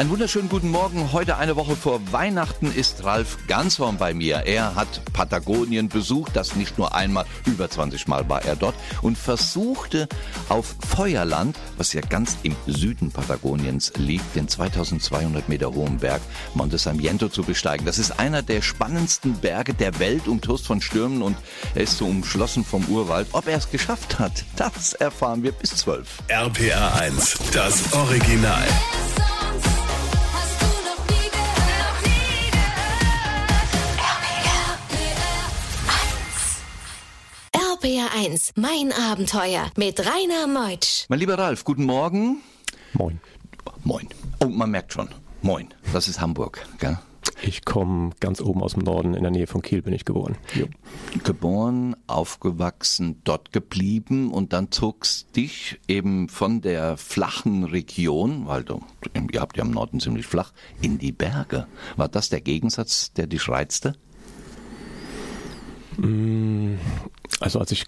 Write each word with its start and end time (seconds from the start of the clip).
Einen 0.00 0.08
wunderschönen 0.08 0.48
guten 0.48 0.70
Morgen. 0.70 1.12
Heute 1.12 1.36
eine 1.36 1.56
Woche 1.56 1.76
vor 1.76 2.00
Weihnachten 2.10 2.72
ist 2.74 3.04
Ralf 3.04 3.36
Ganshorn 3.48 3.98
bei 3.98 4.14
mir. 4.14 4.44
Er 4.46 4.74
hat 4.74 5.02
Patagonien 5.12 5.90
besucht, 5.90 6.34
das 6.36 6.56
nicht 6.56 6.78
nur 6.78 6.94
einmal, 6.94 7.26
über 7.44 7.68
20 7.68 8.08
Mal 8.08 8.26
war 8.26 8.42
er 8.42 8.56
dort 8.56 8.74
und 9.02 9.18
versuchte 9.18 10.08
auf 10.48 10.74
Feuerland, 10.88 11.54
was 11.76 11.92
ja 11.92 12.00
ganz 12.00 12.38
im 12.44 12.56
Süden 12.66 13.10
Patagoniens 13.10 13.92
liegt, 13.98 14.34
den 14.36 14.48
2200 14.48 15.50
Meter 15.50 15.74
hohen 15.74 15.98
Berg 15.98 16.22
Monte 16.54 16.78
Samiento 16.78 17.28
zu 17.28 17.42
besteigen. 17.42 17.84
Das 17.84 17.98
ist 17.98 18.18
einer 18.18 18.40
der 18.40 18.62
spannendsten 18.62 19.34
Berge 19.34 19.74
der 19.74 19.98
Welt, 19.98 20.28
umtost 20.28 20.66
von 20.66 20.80
Stürmen 20.80 21.20
und 21.20 21.36
er 21.74 21.82
ist 21.82 21.98
so 21.98 22.06
umschlossen 22.06 22.64
vom 22.64 22.86
Urwald. 22.86 23.26
Ob 23.32 23.46
er 23.46 23.58
es 23.58 23.70
geschafft 23.70 24.18
hat, 24.18 24.46
das 24.56 24.94
erfahren 24.94 25.42
wir 25.42 25.52
bis 25.52 25.76
12. 25.76 26.22
RPR 26.28 26.94
1, 27.02 27.36
das 27.52 27.92
Original. 27.92 28.66
RPR 37.80 38.10
1, 38.14 38.52
mein 38.56 38.92
Abenteuer 38.92 39.70
mit 39.76 40.00
Rainer 40.00 40.46
Meutsch. 40.46 41.06
Mein 41.08 41.18
lieber 41.18 41.38
Ralf, 41.38 41.64
guten 41.64 41.84
Morgen. 41.84 42.42
Moin. 42.92 43.18
Moin. 43.84 44.06
Oh, 44.44 44.48
man 44.48 44.70
merkt 44.70 44.92
schon. 44.92 45.08
Moin. 45.40 45.68
Das 45.94 46.06
ist 46.06 46.20
Hamburg, 46.20 46.66
gell? 46.78 46.98
Ich 47.40 47.64
komme 47.64 48.10
ganz 48.20 48.42
oben 48.42 48.62
aus 48.62 48.74
dem 48.74 48.82
Norden, 48.82 49.14
in 49.14 49.22
der 49.22 49.30
Nähe 49.30 49.46
von 49.46 49.62
Kiel 49.62 49.80
bin 49.80 49.94
ich 49.94 50.04
geboren. 50.04 50.36
Jo. 50.54 50.66
Geboren, 51.24 51.96
aufgewachsen, 52.06 53.22
dort 53.24 53.50
geblieben 53.50 54.30
und 54.30 54.52
dann 54.52 54.70
zogst 54.70 55.34
dich 55.34 55.80
eben 55.88 56.28
von 56.28 56.60
der 56.60 56.98
flachen 56.98 57.64
Region, 57.64 58.46
weil 58.46 58.62
du, 58.62 58.82
ihr 59.14 59.40
habt 59.40 59.56
ja 59.56 59.64
im 59.64 59.70
Norden 59.70 60.00
ziemlich 60.00 60.26
flach, 60.26 60.52
in 60.82 60.98
die 60.98 61.12
Berge. 61.12 61.66
War 61.96 62.08
das 62.08 62.28
der 62.28 62.42
Gegensatz, 62.42 63.14
der 63.14 63.26
dich 63.26 63.48
reizte? 63.48 63.94
Mm, 65.96 66.74
also 67.40 67.58
als 67.58 67.72
ich 67.72 67.86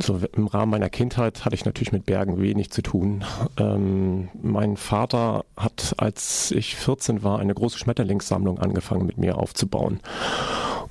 so 0.00 0.20
im 0.32 0.46
Rahmen 0.46 0.70
meiner 0.70 0.90
Kindheit 0.90 1.44
hatte 1.44 1.54
ich 1.54 1.64
natürlich 1.64 1.92
mit 1.92 2.06
Bergen 2.06 2.40
wenig 2.40 2.70
zu 2.70 2.82
tun. 2.82 3.24
Ähm, 3.58 4.28
mein 4.40 4.76
Vater 4.76 5.44
hat, 5.56 5.94
als 5.98 6.50
ich 6.52 6.76
14 6.76 7.22
war, 7.22 7.38
eine 7.38 7.54
große 7.54 7.78
Schmetterlingssammlung 7.78 8.58
angefangen 8.58 9.06
mit 9.06 9.18
mir 9.18 9.38
aufzubauen. 9.38 10.00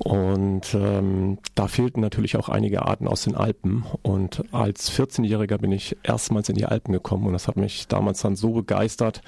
Und 0.02 0.74
ähm, 0.74 1.38
da 1.54 1.68
fehlten 1.68 2.00
natürlich 2.00 2.38
auch 2.38 2.48
einige 2.48 2.86
Arten 2.86 3.06
aus 3.06 3.24
den 3.24 3.34
Alpen. 3.34 3.84
Und 4.00 4.42
als 4.50 4.90
14-Jähriger 4.90 5.58
bin 5.58 5.72
ich 5.72 5.94
erstmals 6.02 6.48
in 6.48 6.54
die 6.54 6.64
Alpen 6.64 6.92
gekommen 6.92 7.26
und 7.26 7.34
das 7.34 7.48
hat 7.48 7.58
mich 7.58 7.86
damals 7.86 8.22
dann 8.22 8.34
so 8.34 8.52
begeistert, 8.52 9.20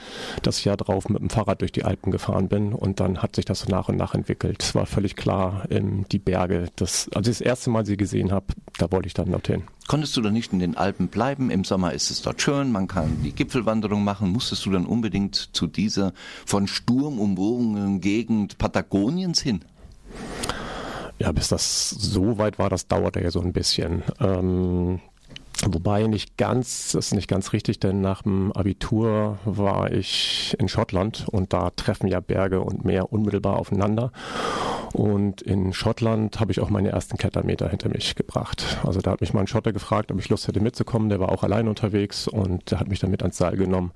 dass 0.42 0.58
ich 0.58 0.64
ja 0.64 0.76
drauf 0.76 1.10
mit 1.10 1.20
dem 1.20 1.28
Fahrrad 1.28 1.60
durch 1.60 1.72
die 1.72 1.84
Alpen 1.84 2.10
gefahren 2.10 2.48
bin 2.48 2.72
und 2.72 3.00
dann 3.00 3.18
hat 3.18 3.36
sich 3.36 3.44
das 3.44 3.60
so 3.60 3.70
nach 3.70 3.90
und 3.90 3.96
nach 3.96 4.14
entwickelt. 4.14 4.62
Es 4.62 4.74
war 4.74 4.86
völlig 4.86 5.14
klar, 5.14 5.64
ähm, 5.68 6.06
die 6.10 6.18
Berge, 6.18 6.68
das, 6.76 7.10
als 7.14 7.28
ich 7.28 7.38
das 7.38 7.42
erste 7.42 7.68
Mal 7.68 7.84
sie 7.84 7.98
gesehen 7.98 8.32
habe, 8.32 8.46
da 8.78 8.90
wollte 8.90 9.08
ich 9.08 9.14
dann 9.14 9.30
dorthin. 9.30 9.64
Konntest 9.88 10.16
du 10.16 10.22
dann 10.22 10.32
nicht 10.32 10.54
in 10.54 10.58
den 10.58 10.76
Alpen 10.76 11.08
bleiben? 11.08 11.50
Im 11.50 11.64
Sommer 11.64 11.92
ist 11.92 12.10
es 12.10 12.22
dort 12.22 12.40
schön, 12.40 12.72
man 12.72 12.86
kann 12.86 13.22
die 13.22 13.32
Gipfelwanderung 13.32 14.04
machen. 14.04 14.30
Musstest 14.30 14.64
du 14.64 14.70
dann 14.70 14.86
unbedingt 14.86 15.34
zu 15.34 15.66
dieser 15.66 16.14
von 16.46 16.66
Sturm 16.66 17.18
umwogenen 17.18 18.00
Gegend 18.00 18.56
Patagoniens 18.56 19.42
hin? 19.42 19.64
Ja, 21.18 21.30
bis 21.32 21.48
das 21.48 21.90
so 21.90 22.38
weit 22.38 22.58
war, 22.58 22.68
das 22.68 22.88
dauerte 22.88 23.20
ja 23.22 23.30
so 23.30 23.40
ein 23.40 23.52
bisschen. 23.52 24.02
Ähm, 24.20 25.00
Wobei 25.64 26.06
nicht 26.06 26.36
ganz, 26.36 26.92
das 26.92 27.06
ist 27.06 27.14
nicht 27.14 27.28
ganz 27.28 27.52
richtig, 27.52 27.78
denn 27.78 28.00
nach 28.00 28.22
dem 28.22 28.52
Abitur 28.52 29.38
war 29.44 29.92
ich 29.92 30.56
in 30.58 30.68
Schottland 30.68 31.26
und 31.30 31.52
da 31.52 31.70
treffen 31.70 32.08
ja 32.08 32.20
Berge 32.20 32.60
und 32.60 32.84
Meer 32.84 33.12
unmittelbar 33.12 33.58
aufeinander. 33.58 34.12
Und 34.92 35.40
in 35.40 35.72
Schottland 35.72 36.38
habe 36.38 36.52
ich 36.52 36.60
auch 36.60 36.68
meine 36.68 36.90
ersten 36.90 37.16
Klettermeter 37.16 37.68
hinter 37.68 37.88
mich 37.88 38.14
gebracht. 38.14 38.78
Also 38.84 39.00
da 39.00 39.12
hat 39.12 39.20
mich 39.20 39.32
mal 39.32 39.40
ein 39.40 39.46
Schotter 39.46 39.72
gefragt, 39.72 40.12
ob 40.12 40.18
ich 40.18 40.28
Lust 40.28 40.48
hätte 40.48 40.60
mitzukommen. 40.60 41.08
Der 41.08 41.18
war 41.18 41.30
auch 41.30 41.42
allein 41.42 41.68
unterwegs 41.68 42.28
und 42.28 42.70
der 42.70 42.80
hat 42.80 42.88
mich 42.88 42.98
dann 42.98 43.10
mit 43.10 43.22
ans 43.22 43.38
Seil 43.38 43.56
genommen. 43.56 43.92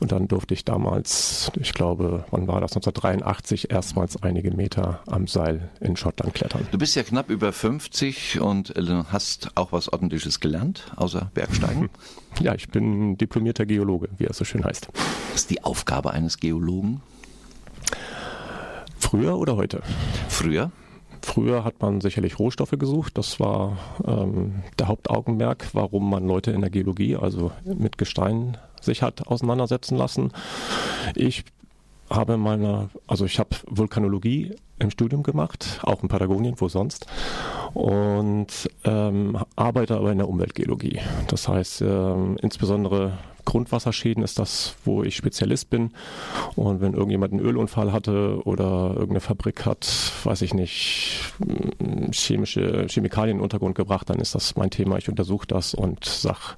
Und 0.00 0.12
dann 0.12 0.26
durfte 0.28 0.54
ich 0.54 0.64
damals, 0.64 1.52
ich 1.60 1.72
glaube, 1.72 2.24
wann 2.30 2.48
war 2.48 2.60
das, 2.60 2.72
1983, 2.72 3.70
erstmals 3.70 4.22
einige 4.22 4.50
Meter 4.50 5.00
am 5.06 5.26
Seil 5.26 5.70
in 5.80 5.96
Schottland 5.96 6.34
klettern. 6.34 6.66
Du 6.72 6.78
bist 6.78 6.96
ja 6.96 7.02
knapp 7.02 7.30
über 7.30 7.52
50 7.52 8.40
und 8.40 8.76
äh, 8.76 9.04
hast 9.10 9.50
auch 9.54 9.72
was 9.72 9.92
Ordentliches 9.92 10.40
gelernt, 10.40 10.90
außer 11.10 11.30
Bergsteigen. 11.34 11.90
Ja, 12.40 12.54
ich 12.54 12.68
bin 12.68 13.18
diplomierter 13.18 13.66
Geologe, 13.66 14.08
wie 14.16 14.24
er 14.24 14.32
so 14.32 14.44
schön 14.44 14.64
heißt. 14.64 14.88
Was 14.94 15.42
ist 15.42 15.50
die 15.50 15.62
Aufgabe 15.62 16.12
eines 16.12 16.38
Geologen? 16.38 17.02
Früher 18.98 19.36
oder 19.36 19.56
heute? 19.56 19.82
Früher. 20.28 20.70
Früher 21.20 21.64
hat 21.64 21.82
man 21.82 22.00
sicherlich 22.00 22.38
Rohstoffe 22.38 22.76
gesucht. 22.78 23.18
Das 23.18 23.40
war 23.40 23.76
ähm, 24.06 24.62
der 24.78 24.88
Hauptaugenmerk, 24.88 25.70
warum 25.74 26.08
man 26.08 26.26
Leute 26.26 26.52
in 26.52 26.62
der 26.62 26.70
Geologie, 26.70 27.16
also 27.16 27.50
mit 27.64 27.98
Gestein, 27.98 28.56
sich 28.80 29.02
hat 29.02 29.26
auseinandersetzen 29.26 29.98
lassen. 29.98 30.32
Ich 31.16 31.44
habe 32.10 32.36
meine, 32.36 32.90
also 33.06 33.24
ich 33.24 33.38
habe 33.38 33.50
Vulkanologie 33.66 34.54
im 34.78 34.90
Studium 34.90 35.22
gemacht, 35.22 35.80
auch 35.82 36.02
in 36.02 36.08
Patagonien, 36.08 36.54
wo 36.58 36.68
sonst, 36.68 37.06
und 37.74 38.68
ähm, 38.84 39.38
arbeite 39.56 39.96
aber 39.96 40.10
in 40.10 40.18
der 40.18 40.28
Umweltgeologie. 40.28 41.00
Das 41.28 41.48
heißt, 41.48 41.82
ähm, 41.82 42.36
insbesondere 42.42 43.18
Grundwasserschäden 43.44 44.22
ist 44.22 44.38
das, 44.38 44.76
wo 44.84 45.02
ich 45.02 45.16
Spezialist 45.16 45.70
bin. 45.70 45.92
Und 46.56 46.80
wenn 46.80 46.94
irgendjemand 46.94 47.32
einen 47.32 47.42
Ölunfall 47.42 47.92
hatte 47.92 48.40
oder 48.44 48.90
irgendeine 48.90 49.20
Fabrik 49.20 49.66
hat, 49.66 49.86
weiß 50.24 50.42
ich 50.42 50.54
nicht, 50.54 51.20
chemische 52.12 52.86
Chemikalien 52.88 53.32
in 53.32 53.38
den 53.38 53.42
Untergrund 53.42 53.74
gebracht, 53.74 54.10
dann 54.10 54.20
ist 54.20 54.34
das 54.34 54.56
mein 54.56 54.70
Thema. 54.70 54.98
Ich 54.98 55.08
untersuche 55.08 55.46
das 55.46 55.74
und 55.74 56.04
sag, 56.04 56.56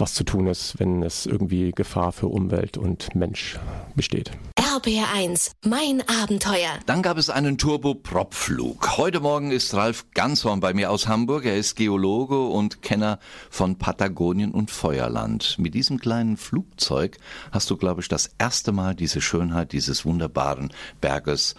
was 0.00 0.14
zu 0.14 0.24
tun 0.24 0.46
ist, 0.46 0.78
wenn 0.78 1.02
es 1.02 1.26
irgendwie 1.26 1.72
Gefahr 1.72 2.12
für 2.12 2.28
Umwelt 2.28 2.76
und 2.76 3.14
Mensch 3.14 3.58
besteht. 3.94 4.32
RBR1, 4.56 5.50
mein 5.64 6.02
Abenteuer. 6.22 6.78
Dann 6.86 7.02
gab 7.02 7.18
es 7.18 7.28
einen 7.28 7.58
Turbo-Propflug. 7.58 8.96
Heute 8.96 9.20
Morgen 9.20 9.50
ist 9.50 9.74
Ralf 9.74 10.06
Ganshorn 10.14 10.60
bei 10.60 10.72
mir 10.74 10.90
aus 10.90 11.08
Hamburg. 11.08 11.44
Er 11.44 11.56
ist 11.56 11.76
Geologe 11.76 12.40
und 12.40 12.80
Kenner 12.80 13.18
von 13.50 13.76
Patagonien 13.76 14.52
und 14.52 14.70
Feuerland. 14.70 15.56
Mit 15.58 15.74
diesem 15.74 15.98
kleinen 15.98 16.36
Flugzeug 16.36 17.18
hast 17.52 17.68
du, 17.68 17.76
glaube 17.76 18.00
ich, 18.00 18.08
das 18.08 18.30
erste 18.38 18.72
Mal 18.72 18.94
diese 18.94 19.20
Schönheit 19.20 19.72
dieses 19.72 20.04
wunderbaren 20.04 20.72
Berges 21.00 21.56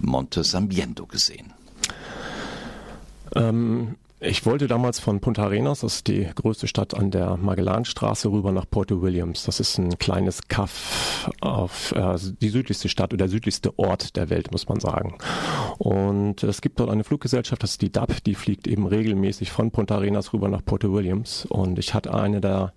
Monte 0.00 0.42
Sambiento 0.42 1.06
gesehen. 1.06 1.52
Ähm, 3.36 3.96
ich 4.26 4.46
wollte 4.46 4.66
damals 4.66 5.00
von 5.00 5.20
Punta 5.20 5.44
Arenas, 5.44 5.80
das 5.80 5.96
ist 5.96 6.08
die 6.08 6.28
größte 6.34 6.66
Stadt 6.66 6.94
an 6.94 7.10
der 7.10 7.36
Magellanstraße, 7.36 8.30
rüber 8.30 8.52
nach 8.52 8.68
Porto 8.68 9.02
Williams. 9.02 9.44
Das 9.44 9.60
ist 9.60 9.78
ein 9.78 9.98
kleines 9.98 10.48
Kaff 10.48 11.30
auf 11.40 11.92
äh, 11.92 12.16
die 12.40 12.48
südlichste 12.48 12.88
Stadt 12.88 13.12
oder 13.12 13.24
der 13.24 13.28
südlichste 13.28 13.78
Ort 13.78 14.16
der 14.16 14.30
Welt, 14.30 14.50
muss 14.52 14.68
man 14.68 14.80
sagen. 14.80 15.16
Und 15.78 16.42
es 16.42 16.60
gibt 16.60 16.80
dort 16.80 16.90
eine 16.90 17.04
Fluggesellschaft, 17.04 17.62
das 17.62 17.72
ist 17.72 17.82
die 17.82 17.92
DAP, 17.92 18.24
die 18.24 18.34
fliegt 18.34 18.66
eben 18.66 18.86
regelmäßig 18.86 19.50
von 19.50 19.70
Punta 19.70 19.96
Arenas 19.96 20.32
rüber 20.32 20.48
nach 20.48 20.64
Porto 20.64 20.92
Williams. 20.92 21.46
Und 21.46 21.78
ich 21.78 21.94
hatte 21.94 22.14
eine 22.14 22.40
der 22.40 22.72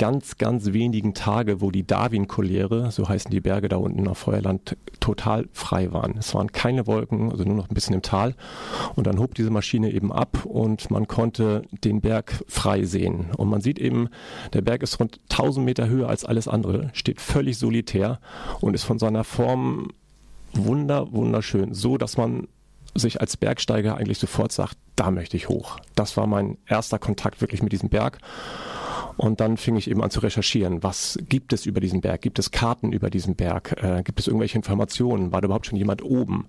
ganz, 0.00 0.38
ganz 0.38 0.72
wenigen 0.72 1.12
Tage, 1.12 1.60
wo 1.60 1.70
die 1.70 1.86
Darwin-Kolliere, 1.86 2.90
so 2.90 3.06
heißen 3.06 3.30
die 3.30 3.42
Berge 3.42 3.68
da 3.68 3.76
unten 3.76 4.08
auf 4.08 4.16
Feuerland, 4.16 4.74
total 4.98 5.46
frei 5.52 5.92
waren. 5.92 6.16
Es 6.16 6.34
waren 6.34 6.50
keine 6.52 6.86
Wolken, 6.86 7.30
also 7.30 7.44
nur 7.44 7.54
noch 7.54 7.68
ein 7.68 7.74
bisschen 7.74 7.96
im 7.96 8.00
Tal. 8.00 8.34
Und 8.96 9.06
dann 9.06 9.18
hob 9.18 9.34
diese 9.34 9.50
Maschine 9.50 9.90
eben 9.90 10.10
ab 10.10 10.46
und 10.46 10.90
man 10.90 11.06
konnte 11.06 11.64
den 11.84 12.00
Berg 12.00 12.42
frei 12.48 12.84
sehen. 12.84 13.26
Und 13.36 13.50
man 13.50 13.60
sieht 13.60 13.78
eben, 13.78 14.08
der 14.54 14.62
Berg 14.62 14.82
ist 14.82 14.98
rund 15.00 15.20
1000 15.28 15.66
Meter 15.66 15.86
höher 15.90 16.08
als 16.08 16.24
alles 16.24 16.48
andere, 16.48 16.88
steht 16.94 17.20
völlig 17.20 17.58
solitär 17.58 18.20
und 18.62 18.72
ist 18.72 18.84
von 18.84 18.98
seiner 18.98 19.22
Form 19.22 19.88
wunder, 20.54 21.12
wunderschön. 21.12 21.74
So, 21.74 21.98
dass 21.98 22.16
man 22.16 22.48
sich 22.94 23.20
als 23.20 23.36
Bergsteiger 23.36 23.98
eigentlich 23.98 24.18
sofort 24.18 24.50
sagt, 24.50 24.78
da 24.96 25.10
möchte 25.10 25.36
ich 25.36 25.50
hoch. 25.50 25.76
Das 25.94 26.16
war 26.16 26.26
mein 26.26 26.56
erster 26.66 26.98
Kontakt 26.98 27.42
wirklich 27.42 27.62
mit 27.62 27.72
diesem 27.72 27.90
Berg. 27.90 28.18
Und 29.20 29.40
dann 29.40 29.58
fing 29.58 29.76
ich 29.76 29.90
eben 29.90 30.02
an 30.02 30.08
zu 30.08 30.20
recherchieren. 30.20 30.82
Was 30.82 31.18
gibt 31.28 31.52
es 31.52 31.66
über 31.66 31.78
diesen 31.80 32.00
Berg? 32.00 32.22
Gibt 32.22 32.38
es 32.38 32.52
Karten 32.52 32.90
über 32.90 33.10
diesen 33.10 33.34
Berg? 33.34 33.76
Äh, 33.82 34.02
gibt 34.02 34.18
es 34.18 34.26
irgendwelche 34.26 34.56
Informationen? 34.56 35.30
War 35.30 35.42
da 35.42 35.44
überhaupt 35.44 35.66
schon 35.66 35.76
jemand 35.76 36.02
oben? 36.02 36.46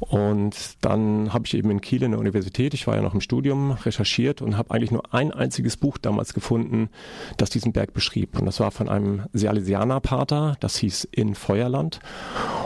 Und 0.00 0.54
dann 0.82 1.32
habe 1.32 1.46
ich 1.46 1.54
eben 1.54 1.70
in 1.70 1.80
Kiel 1.80 2.02
in 2.02 2.10
der 2.10 2.20
Universität, 2.20 2.74
ich 2.74 2.86
war 2.86 2.94
ja 2.94 3.00
noch 3.00 3.14
im 3.14 3.22
Studium, 3.22 3.70
recherchiert 3.70 4.42
und 4.42 4.58
habe 4.58 4.70
eigentlich 4.70 4.90
nur 4.90 5.14
ein 5.14 5.32
einziges 5.32 5.78
Buch 5.78 5.96
damals 5.96 6.34
gefunden, 6.34 6.90
das 7.38 7.48
diesen 7.48 7.72
Berg 7.72 7.94
beschrieb. 7.94 8.38
Und 8.38 8.44
das 8.44 8.60
war 8.60 8.70
von 8.70 8.90
einem 8.90 9.22
Salesianer-Pater, 9.32 10.58
das 10.60 10.76
hieß 10.76 11.08
In 11.10 11.34
Feuerland. 11.34 12.00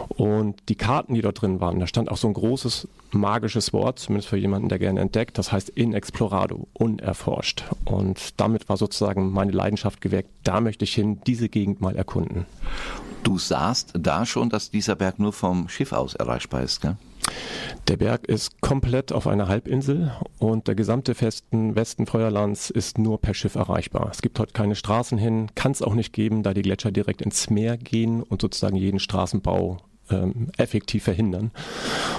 Und 0.08 0.56
die 0.68 0.74
Karten, 0.74 1.14
die 1.14 1.22
dort 1.22 1.42
drin 1.42 1.60
waren, 1.60 1.78
da 1.78 1.86
stand 1.86 2.10
auch 2.10 2.16
so 2.16 2.26
ein 2.26 2.34
großes 2.34 2.88
magisches 3.12 3.72
Wort, 3.72 3.98
zumindest 3.98 4.28
für 4.28 4.36
jemanden, 4.36 4.68
der 4.68 4.78
gerne 4.78 5.00
entdeckt, 5.00 5.38
das 5.38 5.52
heißt 5.52 5.70
in 5.70 5.94
explorado, 5.94 6.66
unerforscht. 6.72 7.64
Und 7.84 8.40
damit 8.40 8.68
war 8.68 8.76
sozusagen 8.76 9.27
meine 9.32 9.52
Leidenschaft 9.52 10.00
geweckt, 10.00 10.30
da 10.42 10.60
möchte 10.60 10.84
ich 10.84 10.94
hin, 10.94 11.20
diese 11.26 11.48
Gegend 11.48 11.80
mal 11.80 11.96
erkunden. 11.96 12.46
Du 13.22 13.38
sahst 13.38 13.92
da 13.98 14.24
schon, 14.24 14.48
dass 14.48 14.70
dieser 14.70 14.96
Berg 14.96 15.18
nur 15.18 15.32
vom 15.32 15.68
Schiff 15.68 15.92
aus 15.92 16.14
erreichbar 16.14 16.62
ist, 16.62 16.80
gell? 16.80 16.96
Der 17.88 17.96
Berg 17.96 18.26
ist 18.26 18.60
komplett 18.60 19.12
auf 19.12 19.26
einer 19.26 19.48
Halbinsel 19.48 20.12
und 20.38 20.66
der 20.66 20.74
gesamte 20.74 21.14
festen 21.14 21.74
Westen 21.74 22.06
Feuerlands 22.06 22.70
ist 22.70 22.98
nur 22.98 23.20
per 23.20 23.34
Schiff 23.34 23.54
erreichbar. 23.54 24.08
Es 24.10 24.22
gibt 24.22 24.38
heute 24.38 24.52
keine 24.52 24.74
Straßen 24.74 25.18
hin, 25.18 25.48
kann 25.54 25.72
es 25.72 25.82
auch 25.82 25.94
nicht 25.94 26.12
geben, 26.12 26.42
da 26.42 26.54
die 26.54 26.62
Gletscher 26.62 26.90
direkt 26.90 27.22
ins 27.22 27.50
Meer 27.50 27.76
gehen 27.76 28.22
und 28.22 28.40
sozusagen 28.40 28.76
jeden 28.76 28.98
Straßenbau 28.98 29.78
ähm, 30.10 30.50
effektiv 30.56 31.04
verhindern. 31.04 31.50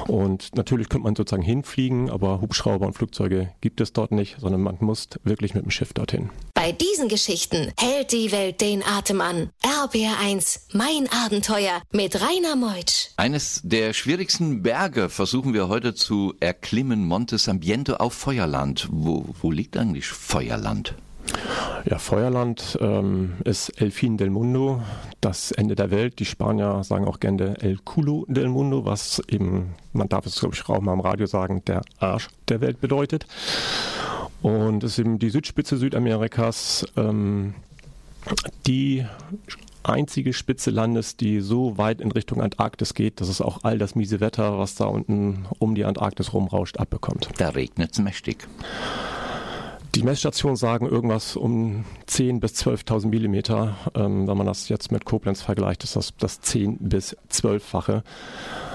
Und 0.07 0.55
natürlich 0.55 0.89
könnte 0.89 1.05
man 1.05 1.15
sozusagen 1.15 1.43
hinfliegen, 1.43 2.09
aber 2.09 2.41
Hubschrauber 2.41 2.87
und 2.87 2.93
Flugzeuge 2.93 3.49
gibt 3.61 3.81
es 3.81 3.93
dort 3.93 4.11
nicht, 4.11 4.37
sondern 4.39 4.61
man 4.61 4.77
muss 4.79 5.09
wirklich 5.23 5.53
mit 5.53 5.63
dem 5.63 5.71
Schiff 5.71 5.93
dorthin. 5.93 6.29
Bei 6.53 6.71
diesen 6.71 7.07
Geschichten 7.07 7.71
hält 7.79 8.11
die 8.11 8.31
Welt 8.31 8.61
den 8.61 8.83
Atem 8.83 9.21
an. 9.21 9.49
RBR1, 9.63 10.61
mein 10.73 11.09
Abenteuer 11.25 11.81
mit 11.91 12.15
Rainer 12.21 12.55
Meutsch. 12.55 13.09
Eines 13.17 13.61
der 13.63 13.93
schwierigsten 13.93 14.61
Berge 14.61 15.09
versuchen 15.09 15.53
wir 15.53 15.67
heute 15.67 15.93
zu 15.93 16.33
erklimmen, 16.39 17.05
Monte 17.05 17.37
Sambiento 17.37 17.95
auf 17.95 18.13
Feuerland. 18.13 18.87
Wo, 18.91 19.25
wo 19.41 19.51
liegt 19.51 19.77
eigentlich 19.77 20.07
Feuerland? 20.07 20.95
Ja, 21.85 21.97
Feuerland 21.97 22.77
ähm, 22.81 23.33
ist 23.45 23.69
El 23.81 23.91
Fin 23.91 24.17
del 24.17 24.29
Mundo, 24.29 24.81
das 25.21 25.51
Ende 25.51 25.75
der 25.75 25.91
Welt. 25.91 26.19
Die 26.19 26.25
Spanier 26.25 26.83
sagen 26.83 27.05
auch 27.05 27.19
gerne 27.19 27.55
El 27.61 27.77
Culo 27.77 28.25
del 28.27 28.49
Mundo, 28.49 28.85
was 28.85 29.21
eben, 29.29 29.75
man 29.93 30.09
darf 30.09 30.25
es 30.25 30.39
glaube 30.39 30.55
ich 30.55 30.67
auch 30.67 30.81
mal 30.81 30.93
im 30.93 30.99
Radio 30.99 31.25
sagen, 31.25 31.63
der 31.65 31.81
Arsch 31.99 32.29
der 32.47 32.61
Welt 32.61 32.81
bedeutet. 32.81 33.25
Und 34.41 34.83
es 34.83 34.93
ist 34.93 34.99
eben 34.99 35.19
die 35.19 35.29
Südspitze 35.29 35.77
Südamerikas, 35.77 36.85
ähm, 36.95 37.55
die 38.67 39.05
einzige 39.83 40.33
Spitze 40.33 40.71
Landes, 40.71 41.17
die 41.17 41.39
so 41.39 41.77
weit 41.77 42.01
in 42.01 42.11
Richtung 42.11 42.41
Antarktis 42.41 42.93
geht, 42.93 43.21
dass 43.21 43.29
es 43.29 43.41
auch 43.41 43.63
all 43.63 43.77
das 43.77 43.95
miese 43.95 44.19
Wetter, 44.19 44.59
was 44.59 44.75
da 44.75 44.85
unten 44.85 45.45
um 45.59 45.75
die 45.75 45.85
Antarktis 45.85 46.33
rumrauscht, 46.33 46.77
abbekommt. 46.77 47.29
Da 47.37 47.49
regnet 47.49 47.93
es 47.93 47.99
mächtig. 47.99 48.47
Die 49.95 50.03
Messstationen 50.03 50.55
sagen 50.55 50.85
irgendwas 50.85 51.35
um 51.35 51.83
10.000 52.07 52.39
bis 52.39 52.53
12.000 52.53 53.07
Millimeter. 53.07 53.75
Ähm, 53.95 54.27
wenn 54.27 54.37
man 54.37 54.45
das 54.45 54.69
jetzt 54.69 54.91
mit 54.91 55.03
Koblenz 55.03 55.41
vergleicht, 55.41 55.83
ist 55.83 55.95
das 55.95 56.13
das 56.17 56.41
10 56.41 56.77
bis 56.79 57.17
12-fache. 57.31 58.03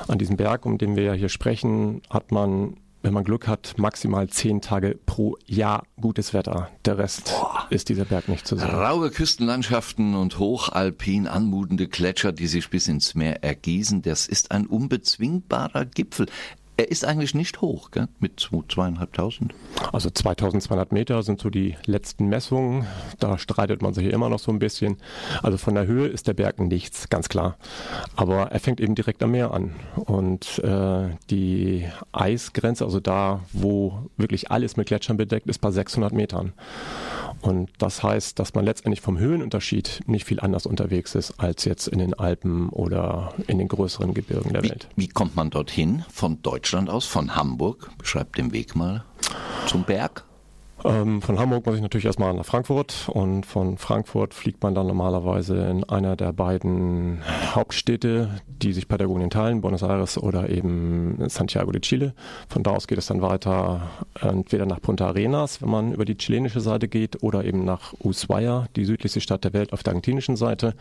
An 0.09 0.19
diesem 0.19 0.37
Berg, 0.37 0.67
um 0.67 0.77
den 0.77 0.97
wir 0.97 1.05
ja 1.05 1.13
hier 1.13 1.29
sprechen, 1.29 2.03
hat 2.11 2.33
man, 2.33 2.77
wenn 3.03 3.15
man 3.15 3.23
Glück 3.23 3.47
hat, 3.47 3.75
maximal 3.79 4.29
10 4.29 4.61
Tage 4.61 4.99
pro 5.07 5.37
Jahr 5.47 5.85
gutes 6.01 6.35
Wetter. 6.35 6.69
Der 6.85 6.99
Rest 6.99 7.27
Boah. 7.27 7.69
ist 7.71 7.89
dieser 7.91 8.07
Berg 8.07 8.29
nicht 8.29 8.47
zu 8.47 8.57
sehen. 8.57 8.69
Raue 8.69 9.11
Küstenlandschaften 9.11 10.17
und 10.17 10.41
hochalpin 10.41 11.29
anmutende 11.29 11.87
Gletscher, 11.87 12.33
die 12.33 12.49
sich 12.49 12.71
bis 12.71 12.89
ins 12.89 13.15
Meer 13.15 13.45
ergießen, 13.45 14.03
das 14.03 14.27
ist 14.27 14.51
ein 14.51 14.67
unbezwingbarer 14.67 15.85
Gipfel. 15.85 16.27
Er 16.77 16.91
ist 16.91 17.05
eigentlich 17.05 17.35
nicht 17.35 17.61
hoch, 17.61 17.93
gell? 17.93 18.09
mit 18.19 18.49
zweieinhalbtausend. 18.69 19.55
Also 19.93 20.11
2200 20.11 20.91
Meter 20.91 21.23
sind 21.23 21.41
so 21.41 21.49
die 21.49 21.77
letzten 21.87 22.27
Messungen. 22.27 22.85
Da 23.21 23.39
streitet 23.39 23.81
man 23.81 23.95
sich 23.95 24.07
immer 24.07 24.29
noch 24.29 24.41
so 24.41 24.51
ein 24.51 24.59
bisschen. 24.59 24.97
Also 25.43 25.57
von 25.57 25.75
der 25.77 25.87
Höhe 25.87 26.09
ist 26.09 26.27
der 26.27 26.35
Berg 26.35 26.59
nichts, 26.59 27.09
ganz 27.11 27.29
klar. 27.29 27.57
Aber 28.17 28.51
er 28.51 28.59
fängt 28.59 28.81
eben 28.81 28.97
direkt 28.97 29.23
am 29.23 29.31
Meer 29.31 29.53
an. 29.53 29.77
Und 29.95 30.59
äh, 30.65 31.11
die 31.31 31.87
Eisgrenze, 32.11 32.85
also 32.85 32.99
da, 32.99 33.41
wo 33.53 34.11
wirklich 34.17 34.51
alles 34.51 34.77
mit 34.77 34.89
Gletschern 34.89 35.17
bedeckt 35.17 35.47
ist, 35.47 35.61
bei 35.61 35.71
600 35.71 36.13
Metern. 36.13 36.55
Und 37.45 37.71
das 37.77 38.03
heißt, 38.03 38.39
dass 38.39 38.55
man 38.55 38.65
letztendlich 38.65 39.03
vom 39.03 39.19
Höhenunterschied 39.19 40.01
nicht 40.07 40.25
viel 40.25 40.41
anders 40.41 40.65
unterwegs 40.65 41.15
ist 41.15 41.39
als 41.39 41.67
jetzt 41.67 41.89
in 41.89 41.99
den 41.99 42.15
Alpen 42.15 42.71
oder 42.71 43.35
in 43.47 43.59
den 43.59 43.69
größeren 43.69 44.15
Gebirgen 44.15 44.55
der 44.55 44.63
wie, 44.63 44.71
Welt. 44.71 44.89
Wie 44.97 45.09
kommt 45.09 45.37
man 45.37 45.51
dorthin? 45.51 46.07
Von 46.11 46.41
Deutschland 46.41 46.89
aus, 46.89 47.05
von 47.05 47.37
Hamburg? 47.37 47.91
Beschreibt 47.99 48.39
den 48.39 48.53
Weg 48.53 48.75
mal 48.75 49.05
zum 49.67 49.85
Berg. 49.85 50.25
Ähm, 50.85 51.23
von 51.23 51.39
Hamburg 51.39 51.65
muss 51.65 51.77
ich 51.77 51.83
natürlich 51.83 52.05
erstmal 52.05 52.35
nach 52.35 52.45
Frankfurt 52.45 53.09
und 53.09 53.47
von 53.47 53.79
Frankfurt 53.79 54.35
fliegt 54.35 54.63
man 54.63 54.75
dann 54.75 54.87
normalerweise 54.87 55.57
in 55.67 55.83
einer 55.85 56.15
der 56.15 56.35
beiden 56.35 57.23
Hauptstädte, 57.55 58.43
die 58.47 58.75
sich 58.75 58.87
Patagonien 58.87 59.31
teilen, 59.31 59.63
Buenos 59.63 59.83
Aires 59.83 60.19
oder 60.19 60.51
eben 60.51 61.17
Santiago 61.29 61.73
de 61.73 61.81
Chile. 61.81 62.13
Von 62.49 62.63
da 62.63 62.73
aus 62.73 62.87
geht 62.87 62.99
es 62.99 63.07
dann 63.07 63.23
weiter 63.23 63.81
entweder 64.21 64.67
nach 64.67 64.83
Punta 64.83 65.07
Arenas, 65.07 65.63
wenn 65.63 65.71
man 65.71 65.93
über 65.95 66.05
die 66.05 66.19
chilenische 66.19 66.61
Seite 66.61 66.87
geht, 66.87 67.23
oder 67.23 67.45
eben 67.45 67.65
nach 67.65 67.95
Ushuaia, 68.01 68.67
die 68.77 68.85
südlichste 68.85 69.23
Stadt 69.23 69.45
der 69.45 69.55
Welt 69.55 69.73
auf 69.73 69.83
der 69.83 69.93
argentinischen 69.93 70.37
Seite. 70.37 70.75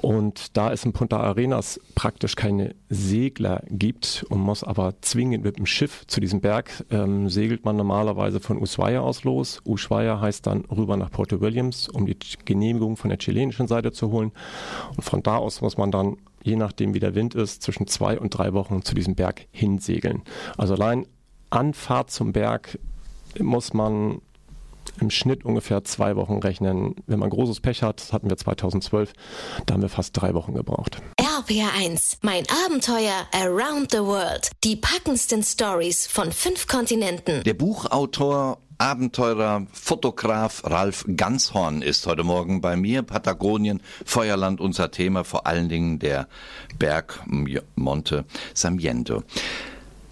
Und 0.00 0.56
da 0.56 0.72
es 0.72 0.84
in 0.84 0.92
Punta 0.92 1.18
Arenas 1.18 1.80
praktisch 1.96 2.36
keine 2.36 2.76
Segler 2.88 3.64
gibt 3.68 4.24
und 4.28 4.38
muss 4.38 4.62
aber 4.62 4.94
zwingend 5.00 5.42
mit 5.42 5.58
dem 5.58 5.66
Schiff 5.66 6.06
zu 6.06 6.20
diesem 6.20 6.40
Berg, 6.40 6.84
ähm, 6.90 7.28
segelt 7.28 7.64
man 7.64 7.76
normalerweise 7.76 8.38
von 8.38 8.62
Ushuaia 8.62 9.00
aus 9.00 9.24
los. 9.24 9.60
Ushuaia 9.64 10.20
heißt 10.20 10.46
dann 10.46 10.64
rüber 10.66 10.96
nach 10.96 11.10
Porto 11.10 11.40
Williams, 11.40 11.88
um 11.88 12.06
die 12.06 12.16
Genehmigung 12.44 12.96
von 12.96 13.10
der 13.10 13.18
chilenischen 13.18 13.66
Seite 13.66 13.90
zu 13.90 14.12
holen. 14.12 14.30
Und 14.96 15.02
von 15.02 15.22
da 15.24 15.36
aus 15.36 15.62
muss 15.62 15.76
man 15.76 15.90
dann, 15.90 16.16
je 16.44 16.54
nachdem 16.54 16.94
wie 16.94 17.00
der 17.00 17.16
Wind 17.16 17.34
ist, 17.34 17.62
zwischen 17.64 17.88
zwei 17.88 18.20
und 18.20 18.30
drei 18.30 18.52
Wochen 18.52 18.82
zu 18.82 18.94
diesem 18.94 19.16
Berg 19.16 19.46
hinsegeln. 19.50 20.22
Also 20.56 20.74
allein 20.74 21.06
Anfahrt 21.50 22.12
zum 22.12 22.32
Berg 22.32 22.78
muss 23.40 23.74
man 23.74 24.20
im 25.00 25.10
Schnitt 25.10 25.44
ungefähr 25.44 25.84
zwei 25.84 26.16
Wochen 26.16 26.38
rechnen. 26.38 26.94
Wenn 27.06 27.18
man 27.18 27.30
großes 27.30 27.60
Pech 27.60 27.82
hat, 27.82 28.00
das 28.00 28.12
hatten 28.12 28.28
wir 28.28 28.36
2012, 28.36 29.12
da 29.66 29.74
haben 29.74 29.82
wir 29.82 29.88
fast 29.88 30.16
drei 30.20 30.34
Wochen 30.34 30.54
gebraucht. 30.54 31.00
RPR1, 31.20 32.18
mein 32.22 32.44
Abenteuer 32.66 33.26
Around 33.32 33.92
the 33.92 33.98
World. 33.98 34.50
Die 34.64 34.76
packendsten 34.76 35.42
Stories 35.42 36.06
von 36.06 36.32
fünf 36.32 36.66
Kontinenten. 36.66 37.42
Der 37.44 37.54
Buchautor 37.54 38.58
Abenteurer, 38.78 39.66
Fotograf 39.72 40.62
Ralf 40.64 41.04
Ganshorn 41.16 41.82
ist 41.82 42.06
heute 42.06 42.22
Morgen 42.22 42.60
bei 42.60 42.76
mir. 42.76 43.02
Patagonien, 43.02 43.82
Feuerland, 44.04 44.60
unser 44.60 44.92
Thema, 44.92 45.24
vor 45.24 45.48
allen 45.48 45.68
Dingen 45.68 45.98
der 45.98 46.28
Berg 46.78 47.20
Monte 47.74 48.24
Samiento. 48.54 49.24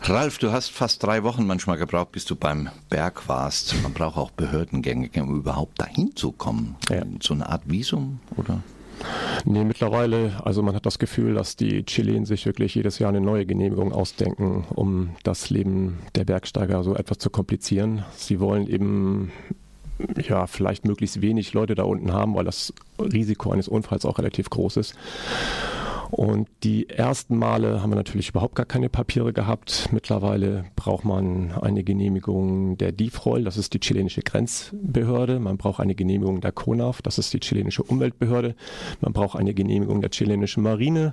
Ralf, 0.09 0.39
du 0.39 0.53
hast 0.53 0.71
fast 0.71 1.03
drei 1.03 1.25
Wochen 1.25 1.47
manchmal 1.47 1.79
gebraucht, 1.79 2.13
bis 2.13 2.25
du 2.25 2.37
beim 2.37 2.69
Berg 2.91 3.29
warst. 3.29 3.75
Man 3.83 3.93
braucht 3.93 4.17
auch 4.17 4.31
Behördengänge, 4.31 5.11
um 5.17 5.37
überhaupt 5.37 5.81
dahin 5.81 6.15
zu 6.15 6.31
kommen. 6.31 6.77
Ja. 6.89 7.03
So 7.21 7.35
eine 7.35 7.49
Art 7.49 7.63
Visum, 7.67 8.21
oder? 8.37 8.63
Nee, 9.45 9.65
mittlerweile, 9.65 10.41
also 10.45 10.63
man 10.63 10.75
hat 10.75 10.87
das 10.87 10.99
Gefühl, 10.99 11.35
dass 11.35 11.57
die 11.57 11.85
Chilen 11.85 12.25
sich 12.25 12.47
wirklich 12.47 12.75
jedes 12.75 12.99
Jahr 12.99 13.09
eine 13.09 13.21
neue 13.21 13.47
Genehmigung 13.47 13.93
ausdenken, 13.93 14.65
um 14.75 15.11
das 15.25 15.51
Leben 15.51 15.99
der 16.15 16.25
Bergsteiger 16.25 16.85
so 16.85 16.95
etwas 16.95 17.19
zu 17.19 17.29
komplizieren. 17.29 18.05
Sie 18.17 18.39
wollen 18.39 18.69
eben 18.69 19.33
ja, 20.17 20.47
vielleicht 20.47 20.85
möglichst 20.85 21.21
wenig 21.21 21.53
Leute 21.53 21.75
da 21.75 21.83
unten 21.83 22.13
haben, 22.13 22.35
weil 22.35 22.45
das 22.45 22.73
Risiko 23.01 23.51
eines 23.51 23.67
Unfalls 23.67 24.05
auch 24.05 24.19
relativ 24.19 24.51
groß 24.51 24.77
ist. 24.77 24.95
Und 26.11 26.49
die 26.63 26.89
ersten 26.89 27.37
Male 27.37 27.83
haben 27.83 27.91
wir 27.91 27.97
natürlich 27.97 28.29
überhaupt 28.31 28.55
gar 28.55 28.67
keine 28.67 28.89
Papiere 28.89 29.33
gehabt. 29.33 29.89
Mittlerweile 29.93 30.65
braucht 30.77 31.05
man 31.05 31.53
eine 31.53 31.85
Genehmigung 31.85 32.79
der 32.79 32.93
DIFROL, 32.93 33.45
das 33.45 33.57
ist 33.57 33.75
die 33.75 33.81
chilenische 33.81 34.23
Grenzbehörde. 34.23 35.39
Man 35.41 35.57
braucht 35.57 35.81
eine 35.81 35.95
Genehmigung 35.95 36.41
der 36.41 36.53
CONAF, 36.53 37.03
das 37.03 37.19
ist 37.19 37.33
die 37.33 37.41
chilenische 37.41 37.83
Umweltbehörde. 37.83 38.55
Man 39.01 39.13
braucht 39.13 39.39
eine 39.39 39.55
Genehmigung 39.55 40.01
der 40.01 40.11
chilenischen 40.11 40.63
Marine 40.63 41.13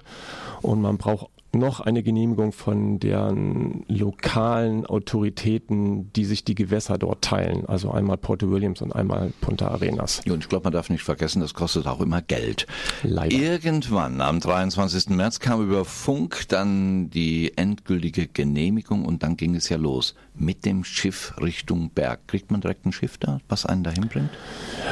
und 0.62 0.82
man 0.82 0.98
braucht 0.98 1.28
noch 1.54 1.80
eine 1.80 2.04
Genehmigung 2.04 2.52
von 2.52 3.00
deren 3.00 3.86
lokalen 3.88 4.86
Autoritäten, 4.86 6.12
die 6.14 6.26
sich 6.26 6.44
die 6.44 6.56
Gewässer 6.56 6.98
dort 6.98 7.24
teilen. 7.24 7.66
Also 7.66 7.92
einmal 7.92 8.18
Porto 8.18 8.50
Williams 8.50 8.82
und 8.82 8.94
einmal 8.94 9.32
Punta 9.42 9.68
Arenas. 9.68 10.22
Und 10.28 10.44
ich 10.44 10.50
glaube, 10.50 10.66
man 10.66 10.74
darf 10.74 10.90
nicht 10.90 11.04
vergessen, 11.04 11.42
das 11.42 11.54
kostet 11.54 11.88
auch 11.88 12.02
immer 12.02 12.22
Geld. 12.22 12.68
Leider. 13.04 13.36
Irgendwann 13.36 14.22
am 14.22 14.40
23. 14.40 15.10
März 15.10 15.40
kam 15.40 15.64
über 15.64 15.86
Funk 15.86 16.48
dann 16.48 17.10
die 17.10 17.56
endgültige 17.56 18.28
Genehmigung 18.28 19.06
und 19.06 19.24
dann 19.24 19.38
ging 19.38 19.56
es 19.56 19.70
ja 19.70 19.78
los 19.78 20.16
mit 20.36 20.66
dem 20.66 20.84
Schiff 20.84 21.34
Richtung 21.40 21.92
Berg. 21.92 22.28
Kriegt 22.28 22.52
man 22.52 22.62
direkt 22.62 22.86
ein 22.86 22.92
Schiff 22.92 23.18
da, 23.18 23.40
was 23.48 23.66
einen 23.66 23.84
dahin 23.84 24.08
bringt? 24.08 24.30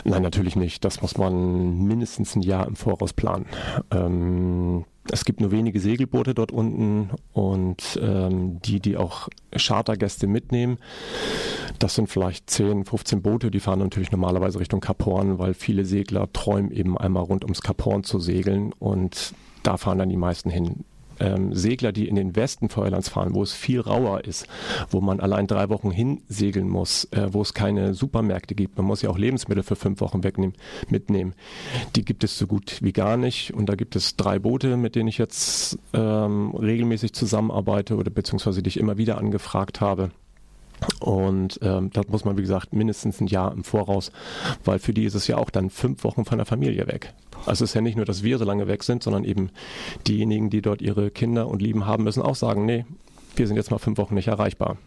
Nein, 0.03 0.21
natürlich 0.21 0.55
nicht. 0.55 0.85
Das 0.85 1.01
muss 1.01 1.17
man 1.17 1.79
mindestens 1.85 2.35
ein 2.35 2.41
Jahr 2.41 2.67
im 2.67 2.75
Voraus 2.75 3.13
planen. 3.13 3.45
Ähm, 3.91 4.85
es 5.11 5.25
gibt 5.25 5.41
nur 5.41 5.51
wenige 5.51 5.79
Segelboote 5.79 6.33
dort 6.33 6.51
unten 6.51 7.11
und 7.33 7.99
ähm, 8.01 8.61
die, 8.61 8.79
die 8.79 8.97
auch 8.97 9.27
Chartergäste 9.55 10.25
mitnehmen, 10.25 10.77
das 11.79 11.95
sind 11.95 12.09
vielleicht 12.09 12.49
10, 12.49 12.85
15 12.85 13.21
Boote, 13.21 13.51
die 13.51 13.59
fahren 13.59 13.79
natürlich 13.79 14.11
normalerweise 14.11 14.59
Richtung 14.59 14.79
Kap 14.79 15.05
Horn, 15.05 15.37
weil 15.37 15.53
viele 15.53 15.85
Segler 15.85 16.31
träumen 16.31 16.71
eben 16.71 16.97
einmal 16.97 17.23
rund 17.23 17.43
ums 17.43 17.61
Kap 17.61 17.83
Horn 17.83 18.03
zu 18.03 18.19
segeln 18.19 18.73
und 18.79 19.33
da 19.63 19.77
fahren 19.77 19.99
dann 19.99 20.09
die 20.09 20.17
meisten 20.17 20.49
hin 20.49 20.85
ähm, 21.21 21.53
Segler, 21.53 21.91
die 21.91 22.07
in 22.07 22.15
den 22.15 22.35
Westen 22.35 22.69
Feuerlands 22.69 23.09
fahren, 23.09 23.33
wo 23.33 23.43
es 23.43 23.53
viel 23.53 23.79
rauer 23.79 24.25
ist, 24.25 24.47
wo 24.89 24.99
man 25.01 25.19
allein 25.19 25.47
drei 25.47 25.69
Wochen 25.69 25.91
hinsegeln 25.91 26.67
muss, 26.67 27.05
äh, 27.11 27.29
wo 27.31 27.41
es 27.41 27.53
keine 27.53 27.93
Supermärkte 27.93 28.55
gibt, 28.55 28.77
man 28.77 28.87
muss 28.87 29.01
ja 29.01 29.09
auch 29.09 29.17
Lebensmittel 29.17 29.63
für 29.63 29.75
fünf 29.75 30.01
Wochen 30.01 30.23
wegnehmen, 30.23 30.55
mitnehmen. 30.89 31.33
Die 31.95 32.03
gibt 32.03 32.23
es 32.23 32.37
so 32.37 32.47
gut 32.47 32.79
wie 32.81 32.93
gar 32.93 33.17
nicht. 33.17 33.53
Und 33.53 33.67
da 33.67 33.75
gibt 33.75 33.95
es 33.95 34.15
drei 34.15 34.39
Boote, 34.39 34.77
mit 34.77 34.95
denen 34.95 35.07
ich 35.07 35.17
jetzt 35.17 35.77
ähm, 35.93 36.55
regelmäßig 36.55 37.13
zusammenarbeite 37.13 37.95
oder 37.95 38.09
beziehungsweise 38.09 38.63
die 38.63 38.69
ich 38.69 38.77
immer 38.77 38.97
wieder 38.97 39.17
angefragt 39.17 39.81
habe. 39.81 40.11
Und 40.99 41.59
ähm, 41.61 41.91
da 41.93 42.01
muss 42.07 42.25
man, 42.25 42.37
wie 42.37 42.41
gesagt, 42.41 42.73
mindestens 42.73 43.21
ein 43.21 43.27
Jahr 43.27 43.51
im 43.51 43.63
Voraus, 43.63 44.11
weil 44.63 44.79
für 44.79 44.93
die 44.93 45.05
ist 45.05 45.13
es 45.13 45.27
ja 45.27 45.37
auch 45.37 45.51
dann 45.51 45.69
fünf 45.69 46.03
Wochen 46.03 46.25
von 46.25 46.37
der 46.39 46.45
Familie 46.45 46.87
weg. 46.87 47.13
Also 47.45 47.63
es 47.63 47.71
ist 47.71 47.73
ja 47.73 47.81
nicht 47.81 47.95
nur, 47.95 48.05
dass 48.05 48.23
wir 48.23 48.37
so 48.37 48.45
lange 48.45 48.67
weg 48.67 48.83
sind, 48.83 49.03
sondern 49.03 49.23
eben 49.23 49.49
diejenigen, 50.07 50.49
die 50.49 50.61
dort 50.61 50.81
ihre 50.81 51.11
Kinder 51.11 51.47
und 51.47 51.61
Lieben 51.61 51.85
haben, 51.85 52.03
müssen 52.03 52.21
auch 52.21 52.35
sagen, 52.35 52.65
nee, 52.65 52.85
wir 53.35 53.47
sind 53.47 53.55
jetzt 53.55 53.71
mal 53.71 53.77
fünf 53.77 53.97
Wochen 53.97 54.15
nicht 54.15 54.27
erreichbar. 54.27 54.77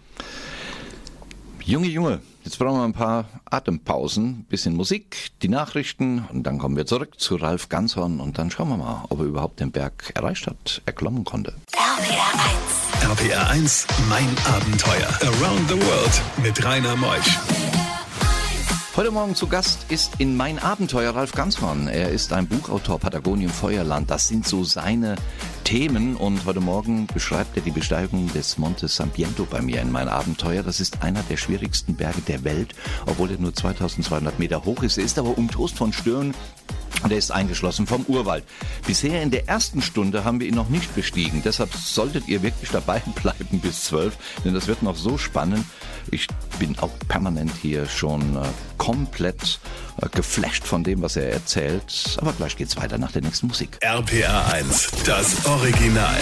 Junge, 1.66 1.86
Junge, 1.88 2.20
jetzt 2.44 2.58
brauchen 2.58 2.78
wir 2.78 2.84
ein 2.84 2.92
paar 2.92 3.24
Atempausen, 3.46 4.44
bisschen 4.50 4.76
Musik, 4.76 5.30
die 5.40 5.48
Nachrichten 5.48 6.26
und 6.30 6.42
dann 6.42 6.58
kommen 6.58 6.76
wir 6.76 6.84
zurück 6.84 7.18
zu 7.18 7.36
Ralf 7.36 7.70
Ganshorn 7.70 8.20
und 8.20 8.36
dann 8.36 8.50
schauen 8.50 8.68
wir 8.68 8.76
mal, 8.76 9.04
ob 9.08 9.20
er 9.20 9.24
überhaupt 9.24 9.60
den 9.60 9.72
Berg 9.72 10.12
erreicht 10.14 10.46
hat, 10.46 10.82
erklommen 10.84 11.24
konnte. 11.24 11.54
RPR 11.72 12.34
1. 13.08 13.22
RPR 13.22 13.48
1, 13.48 13.86
mein 14.10 14.28
Abenteuer. 14.46 15.08
Around 15.22 15.68
the 15.70 15.76
World 15.76 16.22
mit 16.42 16.62
Rainer 16.62 16.96
Meusch. 16.96 17.38
Heute 18.96 19.10
Morgen 19.10 19.34
zu 19.34 19.48
Gast 19.48 19.86
ist 19.88 20.20
in 20.20 20.36
Mein 20.36 20.60
Abenteuer 20.60 21.16
Ralf 21.16 21.32
Ganshorn. 21.32 21.88
Er 21.88 22.10
ist 22.10 22.32
ein 22.32 22.46
Buchautor 22.46 23.00
Patagonien 23.00 23.50
Feuerland. 23.50 24.08
Das 24.08 24.28
sind 24.28 24.46
so 24.46 24.62
seine 24.62 25.16
Themen 25.64 26.14
und 26.14 26.44
heute 26.44 26.60
Morgen 26.60 27.08
beschreibt 27.08 27.56
er 27.56 27.62
die 27.64 27.72
Besteigung 27.72 28.32
des 28.32 28.56
Monte 28.56 28.86
Sampiento 28.86 29.48
bei 29.50 29.60
mir 29.62 29.82
in 29.82 29.90
Mein 29.90 30.06
Abenteuer. 30.06 30.62
Das 30.62 30.78
ist 30.78 31.02
einer 31.02 31.24
der 31.24 31.38
schwierigsten 31.38 31.96
Berge 31.96 32.20
der 32.20 32.44
Welt, 32.44 32.76
obwohl 33.06 33.32
er 33.32 33.38
nur 33.38 33.52
2200 33.52 34.38
Meter 34.38 34.64
hoch 34.64 34.84
ist. 34.84 34.96
Er 34.96 35.04
ist 35.04 35.18
aber 35.18 35.36
umtost 35.36 35.76
von 35.76 35.92
Stirn 35.92 36.32
und 37.02 37.10
er 37.10 37.18
ist 37.18 37.32
eingeschlossen 37.32 37.88
vom 37.88 38.04
Urwald. 38.06 38.44
Bisher 38.86 39.22
in 39.22 39.32
der 39.32 39.48
ersten 39.48 39.82
Stunde 39.82 40.22
haben 40.22 40.38
wir 40.38 40.46
ihn 40.46 40.54
noch 40.54 40.68
nicht 40.68 40.94
bestiegen. 40.94 41.42
Deshalb 41.44 41.74
solltet 41.74 42.28
ihr 42.28 42.44
wirklich 42.44 42.70
dabei 42.70 43.02
bleiben 43.20 43.58
bis 43.58 43.84
zwölf, 43.86 44.16
denn 44.44 44.54
das 44.54 44.68
wird 44.68 44.82
noch 44.82 44.96
so 44.96 45.18
spannend. 45.18 45.64
Ich 46.12 46.28
bin 46.58 46.78
auch 46.78 46.90
permanent 47.08 47.52
hier 47.60 47.86
schon 47.86 48.36
äh, 48.36 48.40
komplett 48.78 49.60
äh, 50.00 50.08
geflasht 50.08 50.64
von 50.64 50.84
dem, 50.84 51.02
was 51.02 51.16
er 51.16 51.30
erzählt. 51.30 52.16
Aber 52.20 52.32
gleich 52.32 52.56
geht's 52.56 52.76
weiter 52.76 52.98
nach 52.98 53.12
der 53.12 53.22
nächsten 53.22 53.46
Musik. 53.46 53.78
RPR 53.80 54.52
1, 54.52 54.90
das 55.04 55.44
Original. 55.46 56.20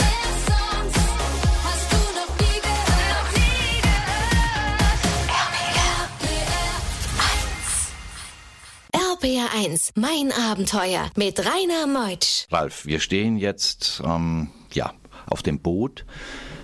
RPR 8.92 9.54
1, 9.54 9.92
mein 9.94 10.32
Abenteuer 10.32 11.10
mit 11.16 11.38
Rainer 11.38 11.86
Meutsch. 11.86 12.46
Ralf, 12.50 12.86
wir 12.86 12.98
stehen 12.98 13.36
jetzt 13.36 14.02
ähm, 14.04 14.48
ja, 14.72 14.92
auf 15.26 15.42
dem 15.42 15.60
Boot, 15.60 16.04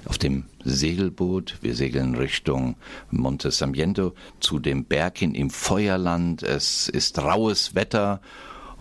auf 0.04 0.18
dem 0.18 0.44
Segelboot. 0.64 1.58
Wir 1.60 1.74
segeln 1.74 2.14
Richtung 2.14 2.76
Monte 3.10 3.50
Sampiento 3.50 4.14
zu 4.40 4.58
dem 4.58 4.84
Berg 4.84 5.18
hin 5.18 5.34
im 5.34 5.50
Feuerland. 5.50 6.42
Es 6.42 6.88
ist 6.88 7.18
raues 7.18 7.74
Wetter 7.74 8.20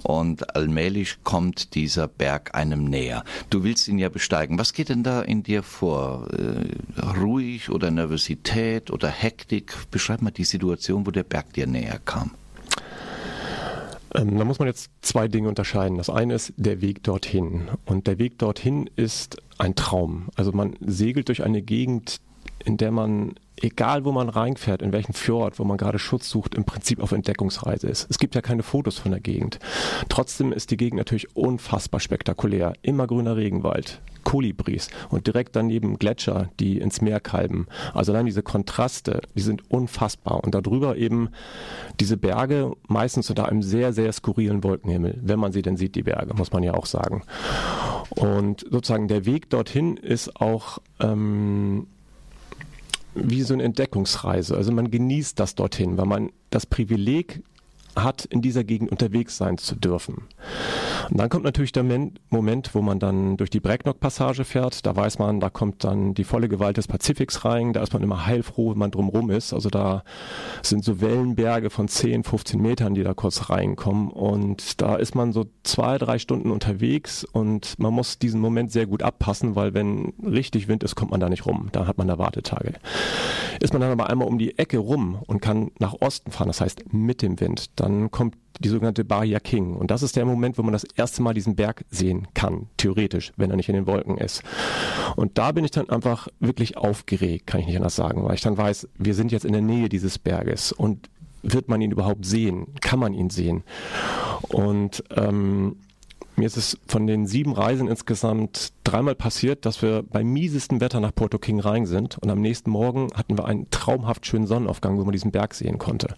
und 0.03 0.55
allmählich 0.55 1.23
kommt 1.23 1.75
dieser 1.75 2.07
Berg 2.07 2.55
einem 2.55 2.85
näher. 2.85 3.23
Du 3.49 3.63
willst 3.63 3.87
ihn 3.87 3.99
ja 3.99 4.09
besteigen. 4.09 4.59
Was 4.59 4.73
geht 4.73 4.89
denn 4.89 5.03
da 5.03 5.21
in 5.21 5.43
dir 5.43 5.63
vor? 5.63 6.27
Äh, 6.33 7.01
ruhig 7.19 7.69
oder 7.69 7.91
Nervosität 7.91 8.91
oder 8.91 9.09
Hektik? 9.09 9.73
Beschreib 9.91 10.21
mal 10.21 10.31
die 10.31 10.43
Situation, 10.43 11.05
wo 11.05 11.11
der 11.11 11.23
Berg 11.23 11.53
dir 11.53 11.67
näher 11.67 11.99
kam. 12.03 12.31
Ähm, 14.17 14.37
da 14.37 14.45
muss 14.45 14.59
man 14.59 14.67
jetzt 14.67 14.89
zwei 15.01 15.27
Dinge 15.27 15.47
unterscheiden. 15.47 15.97
Das 15.97 16.09
eine 16.09 16.33
ist 16.33 16.53
der 16.57 16.81
Weg 16.81 17.03
dorthin. 17.03 17.69
Und 17.85 18.07
der 18.07 18.17
Weg 18.17 18.39
dorthin 18.39 18.89
ist 18.95 19.37
ein 19.57 19.75
Traum. 19.75 20.29
Also 20.35 20.51
man 20.51 20.75
segelt 20.79 21.27
durch 21.27 21.43
eine 21.43 21.61
Gegend, 21.61 22.19
in 22.65 22.77
der 22.77 22.91
man, 22.91 23.35
egal 23.61 24.05
wo 24.05 24.11
man 24.11 24.29
reinfährt, 24.29 24.81
in 24.81 24.91
welchen 24.91 25.13
Fjord, 25.13 25.59
wo 25.59 25.63
man 25.63 25.77
gerade 25.77 25.99
Schutz 25.99 26.29
sucht, 26.29 26.55
im 26.55 26.65
Prinzip 26.65 26.99
auf 27.01 27.11
Entdeckungsreise 27.11 27.87
ist. 27.87 28.07
Es 28.09 28.19
gibt 28.19 28.35
ja 28.35 28.41
keine 28.41 28.63
Fotos 28.63 28.97
von 28.97 29.11
der 29.11 29.19
Gegend. 29.19 29.59
Trotzdem 30.09 30.51
ist 30.51 30.71
die 30.71 30.77
Gegend 30.77 30.97
natürlich 30.97 31.35
unfassbar 31.35 31.99
spektakulär. 31.99 32.73
Immer 32.81 33.07
grüner 33.07 33.35
Regenwald, 33.35 34.01
Kolibris 34.23 34.89
und 35.09 35.25
direkt 35.25 35.55
daneben 35.55 35.97
Gletscher, 35.97 36.49
die 36.59 36.79
ins 36.79 37.01
Meer 37.01 37.19
kalben. 37.19 37.67
Also 37.93 38.13
dann 38.13 38.25
diese 38.25 38.43
Kontraste, 38.43 39.21
die 39.35 39.41
sind 39.41 39.69
unfassbar. 39.71 40.43
Und 40.43 40.53
darüber 40.53 40.97
eben 40.97 41.29
diese 41.99 42.17
Berge, 42.17 42.73
meistens 42.87 43.29
unter 43.29 43.47
einem 43.47 43.63
sehr, 43.63 43.93
sehr 43.93 44.11
skurrilen 44.11 44.63
Wolkenhimmel, 44.63 45.17
wenn 45.21 45.39
man 45.39 45.51
sie 45.51 45.61
denn 45.61 45.77
sieht, 45.77 45.95
die 45.95 46.03
Berge, 46.03 46.33
muss 46.33 46.51
man 46.51 46.63
ja 46.63 46.73
auch 46.73 46.85
sagen. 46.85 47.23
Und 48.09 48.65
sozusagen 48.69 49.07
der 49.07 49.25
Weg 49.25 49.49
dorthin 49.49 49.97
ist 49.97 50.39
auch 50.41 50.79
ähm, 50.99 51.87
wie 53.23 53.41
so 53.41 53.53
eine 53.53 53.63
Entdeckungsreise. 53.63 54.55
Also 54.55 54.71
man 54.71 54.91
genießt 54.91 55.39
das 55.39 55.55
dorthin, 55.55 55.97
weil 55.97 56.05
man 56.05 56.29
das 56.49 56.65
Privileg 56.65 57.41
hat, 58.03 58.25
in 58.25 58.41
dieser 58.41 58.63
Gegend 58.63 58.91
unterwegs 58.91 59.37
sein 59.37 59.57
zu 59.57 59.75
dürfen. 59.75 60.23
Und 61.09 61.17
dann 61.19 61.29
kommt 61.29 61.43
natürlich 61.45 61.71
der 61.71 61.83
Men- 61.83 62.19
Moment, 62.29 62.75
wo 62.75 62.81
man 62.81 62.99
dann 62.99 63.37
durch 63.37 63.49
die 63.49 63.59
Brecknock-Passage 63.61 64.43
fährt. 64.43 64.85
Da 64.85 64.95
weiß 64.95 65.19
man, 65.19 65.39
da 65.39 65.49
kommt 65.49 65.83
dann 65.83 66.13
die 66.13 66.23
volle 66.25 66.49
Gewalt 66.49 66.77
des 66.77 66.87
Pazifiks 66.87 67.45
rein. 67.45 67.71
Da 67.73 67.81
ist 67.81 67.93
man 67.93 68.03
immer 68.03 68.25
heilfroh, 68.25 68.71
wenn 68.71 68.77
man 68.79 68.91
drumrum 68.91 69.29
ist. 69.29 69.53
Also 69.53 69.69
da 69.69 70.03
sind 70.61 70.83
so 70.83 70.99
Wellenberge 70.99 71.69
von 71.69 71.87
10, 71.87 72.23
15 72.23 72.61
Metern, 72.61 72.93
die 72.93 73.03
da 73.03 73.13
kurz 73.13 73.49
reinkommen. 73.49 74.09
Und 74.09 74.81
da 74.81 74.95
ist 74.95 75.15
man 75.15 75.31
so 75.31 75.45
zwei, 75.63 75.97
drei 75.97 76.19
Stunden 76.19 76.51
unterwegs 76.51 77.23
und 77.23 77.79
man 77.79 77.93
muss 77.93 78.19
diesen 78.19 78.41
Moment 78.41 78.71
sehr 78.71 78.85
gut 78.85 79.01
abpassen, 79.03 79.55
weil 79.55 79.73
wenn 79.73 80.13
richtig 80.25 80.67
Wind 80.67 80.83
ist, 80.83 80.95
kommt 80.95 81.11
man 81.11 81.19
da 81.21 81.29
nicht 81.29 81.45
rum. 81.45 81.69
Da 81.71 81.87
hat 81.87 81.97
man 81.97 82.07
da 82.07 82.17
Wartetage. 82.17 82.73
Ist 83.61 83.71
man 83.73 83.81
dann 83.81 83.91
aber 83.91 84.09
einmal 84.09 84.27
um 84.27 84.37
die 84.37 84.57
Ecke 84.57 84.77
rum 84.77 85.19
und 85.27 85.41
kann 85.41 85.71
nach 85.79 85.95
Osten 86.01 86.31
fahren, 86.31 86.47
das 86.47 86.61
heißt 86.61 86.93
mit 86.93 87.21
dem 87.21 87.39
Wind, 87.39 87.71
dann 87.79 87.86
kommt 88.11 88.35
die 88.59 88.69
sogenannte 88.69 89.05
Bahia 89.05 89.39
King. 89.39 89.75
Und 89.75 89.91
das 89.91 90.03
ist 90.03 90.15
der 90.15 90.25
Moment, 90.25 90.57
wo 90.57 90.63
man 90.63 90.73
das 90.73 90.83
erste 90.95 91.21
Mal 91.21 91.33
diesen 91.33 91.55
Berg 91.55 91.85
sehen 91.89 92.27
kann, 92.33 92.67
theoretisch, 92.77 93.31
wenn 93.37 93.49
er 93.49 93.55
nicht 93.55 93.69
in 93.69 93.75
den 93.75 93.87
Wolken 93.87 94.17
ist. 94.17 94.41
Und 95.15 95.37
da 95.37 95.51
bin 95.51 95.63
ich 95.63 95.71
dann 95.71 95.89
einfach 95.89 96.27
wirklich 96.39 96.77
aufgeregt, 96.77 97.47
kann 97.47 97.61
ich 97.61 97.67
nicht 97.67 97.77
anders 97.77 97.95
sagen, 97.95 98.23
weil 98.23 98.35
ich 98.35 98.41
dann 98.41 98.57
weiß, 98.57 98.87
wir 98.97 99.13
sind 99.13 99.31
jetzt 99.31 99.45
in 99.45 99.53
der 99.53 99.61
Nähe 99.61 99.89
dieses 99.89 100.17
Berges 100.17 100.71
und 100.71 101.09
wird 101.43 101.69
man 101.69 101.81
ihn 101.81 101.91
überhaupt 101.91 102.25
sehen? 102.25 102.67
Kann 102.81 102.99
man 102.99 103.13
ihn 103.13 103.29
sehen? 103.29 103.63
Und 104.49 105.03
ähm, 105.15 105.77
mir 106.37 106.45
ist 106.45 106.57
es 106.57 106.77
von 106.87 107.07
den 107.07 107.25
sieben 107.25 107.53
Reisen 107.53 107.87
insgesamt 107.87 108.71
dreimal 108.83 109.15
passiert, 109.15 109.65
dass 109.65 109.81
wir 109.81 110.03
beim 110.03 110.27
miesesten 110.27 110.79
Wetter 110.81 110.99
nach 110.99 111.13
Porto 111.13 111.39
King 111.39 111.59
rein 111.59 111.85
sind 111.85 112.17
und 112.19 112.29
am 112.29 112.41
nächsten 112.41 112.69
Morgen 112.69 113.07
hatten 113.15 113.37
wir 113.37 113.45
einen 113.45 113.69
traumhaft 113.71 114.25
schönen 114.25 114.47
Sonnenaufgang, 114.47 114.97
wo 114.97 115.03
man 115.03 115.11
diesen 115.11 115.31
Berg 115.31 115.53
sehen 115.53 115.77
konnte. 115.77 116.15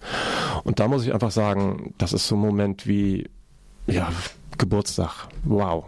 Und 0.64 0.80
da 0.80 0.88
muss 0.88 1.06
ich 1.06 1.14
einfach 1.14 1.32
sagen, 1.32 1.94
das 1.98 2.14
ist 2.14 2.28
so 2.28 2.36
ein 2.36 2.42
Moment 2.42 2.86
wie, 2.86 3.30
ja, 3.88 4.12
Geburtstag. 4.58 5.30
Wow. 5.46 5.86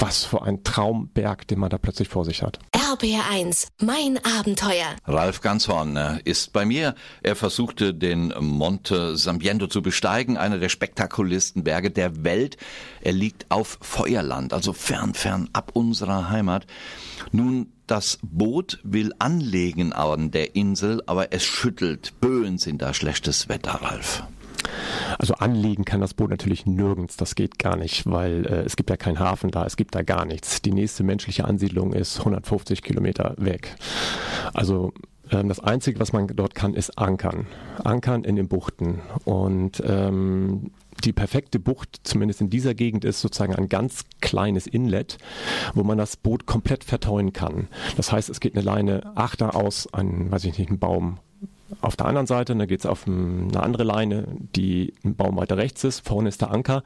Was 0.00 0.24
für 0.24 0.42
ein 0.42 0.64
Traumberg, 0.64 1.46
den 1.48 1.58
man 1.58 1.70
da 1.70 1.78
plötzlich 1.78 2.08
vor 2.08 2.24
sich 2.24 2.42
hat. 2.42 2.58
RBR1, 2.72 3.68
mein 3.80 4.18
Abenteuer. 4.38 4.96
Ralf 5.06 5.40
Ganshorn 5.40 5.96
äh, 5.96 6.20
ist 6.24 6.52
bei 6.52 6.64
mir. 6.64 6.94
Er 7.22 7.36
versuchte 7.36 7.94
den 7.94 8.32
Monte 8.40 9.16
Sambiento 9.16 9.66
zu 9.66 9.82
besteigen, 9.82 10.36
einer 10.36 10.58
der 10.58 10.68
spektakulärsten 10.68 11.64
Berge 11.64 11.90
der 11.90 12.24
Welt. 12.24 12.56
Er 13.00 13.12
liegt 13.12 13.46
auf 13.50 13.78
Feuerland, 13.80 14.52
also 14.52 14.72
fern, 14.72 15.14
fern 15.14 15.48
ab 15.52 15.70
unserer 15.74 16.30
Heimat. 16.30 16.66
Nun, 17.32 17.72
das 17.86 18.18
Boot 18.22 18.80
will 18.82 19.12
anlegen 19.18 19.92
an 19.92 20.30
der 20.30 20.56
Insel, 20.56 21.02
aber 21.06 21.32
es 21.32 21.44
schüttelt. 21.44 22.14
Böen 22.20 22.58
sind 22.58 22.82
da 22.82 22.92
schlechtes 22.94 23.48
Wetter, 23.48 23.80
Ralf. 23.82 24.24
Also 25.18 25.34
anlegen 25.34 25.84
kann 25.84 26.00
das 26.00 26.14
Boot 26.14 26.30
natürlich 26.30 26.66
nirgends, 26.66 27.16
das 27.16 27.34
geht 27.34 27.58
gar 27.58 27.76
nicht, 27.76 28.10
weil 28.10 28.46
äh, 28.46 28.62
es 28.62 28.76
gibt 28.76 28.90
ja 28.90 28.96
keinen 28.96 29.18
Hafen 29.18 29.50
da, 29.50 29.64
es 29.64 29.76
gibt 29.76 29.94
da 29.94 30.02
gar 30.02 30.24
nichts. 30.24 30.62
Die 30.62 30.72
nächste 30.72 31.04
menschliche 31.04 31.44
Ansiedlung 31.44 31.92
ist 31.92 32.18
150 32.18 32.82
Kilometer 32.82 33.34
weg. 33.38 33.76
Also 34.52 34.92
ähm, 35.30 35.48
das 35.48 35.60
Einzige, 35.60 36.00
was 36.00 36.12
man 36.12 36.26
dort 36.28 36.54
kann, 36.54 36.74
ist 36.74 36.98
ankern. 36.98 37.46
Ankern 37.82 38.24
in 38.24 38.36
den 38.36 38.48
Buchten. 38.48 39.00
Und 39.24 39.82
ähm, 39.84 40.70
die 41.04 41.12
perfekte 41.12 41.58
Bucht, 41.58 42.00
zumindest 42.04 42.40
in 42.40 42.50
dieser 42.50 42.74
Gegend, 42.74 43.04
ist 43.04 43.20
sozusagen 43.20 43.54
ein 43.54 43.68
ganz 43.68 44.04
kleines 44.20 44.66
Inlet, 44.66 45.18
wo 45.74 45.82
man 45.82 45.98
das 45.98 46.16
Boot 46.16 46.46
komplett 46.46 46.84
verteuen 46.84 47.32
kann. 47.32 47.68
Das 47.96 48.12
heißt, 48.12 48.30
es 48.30 48.40
geht 48.40 48.54
eine 48.54 48.64
Leine 48.64 49.12
achter 49.14 49.54
aus, 49.54 49.92
an, 49.92 50.30
weiß 50.30 50.44
ich 50.44 50.58
nicht, 50.58 50.70
einen 50.70 50.78
Baum 50.78 51.18
auf 51.80 51.96
der 51.96 52.06
anderen 52.06 52.26
Seite, 52.26 52.54
da 52.56 52.66
geht 52.66 52.80
es 52.80 52.86
auf 52.86 53.06
ein- 53.06 53.48
eine 53.50 53.62
andere 53.62 53.84
Leine, 53.84 54.26
die 54.54 54.92
ein 55.04 55.14
Baum 55.14 55.36
weiter 55.36 55.56
rechts 55.56 55.84
ist, 55.84 56.06
vorne 56.06 56.28
ist 56.28 56.40
der 56.40 56.50
Anker. 56.50 56.82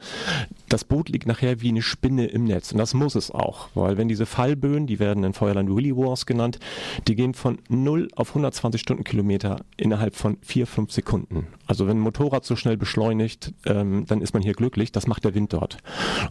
Das 0.69 0.83
Boot 0.83 1.09
liegt 1.09 1.25
nachher 1.27 1.61
wie 1.61 1.69
eine 1.69 1.81
Spinne 1.81 2.25
im 2.27 2.43
Netz 2.45 2.71
und 2.71 2.77
das 2.77 2.93
muss 2.93 3.15
es 3.15 3.31
auch, 3.31 3.69
weil 3.73 3.97
wenn 3.97 4.07
diese 4.07 4.25
Fallböen, 4.25 4.87
die 4.87 4.99
werden 4.99 5.23
in 5.23 5.33
Feuerland 5.33 5.69
Willy 5.73 5.95
Wars 5.95 6.25
genannt, 6.25 6.59
die 7.07 7.15
gehen 7.15 7.33
von 7.33 7.59
0 7.69 8.09
auf 8.15 8.33
120 8.35 8.81
Stundenkilometer 8.81 9.57
innerhalb 9.77 10.15
von 10.15 10.37
4, 10.41 10.67
5 10.67 10.91
Sekunden. 10.91 11.47
Also 11.65 11.87
wenn 11.87 11.97
ein 11.97 12.01
Motorrad 12.01 12.45
so 12.45 12.55
schnell 12.55 12.77
beschleunigt, 12.77 13.53
ähm, 13.65 14.05
dann 14.07 14.21
ist 14.21 14.33
man 14.33 14.43
hier 14.43 14.53
glücklich, 14.53 14.91
das 14.91 15.07
macht 15.07 15.23
der 15.23 15.33
Wind 15.33 15.53
dort. 15.53 15.77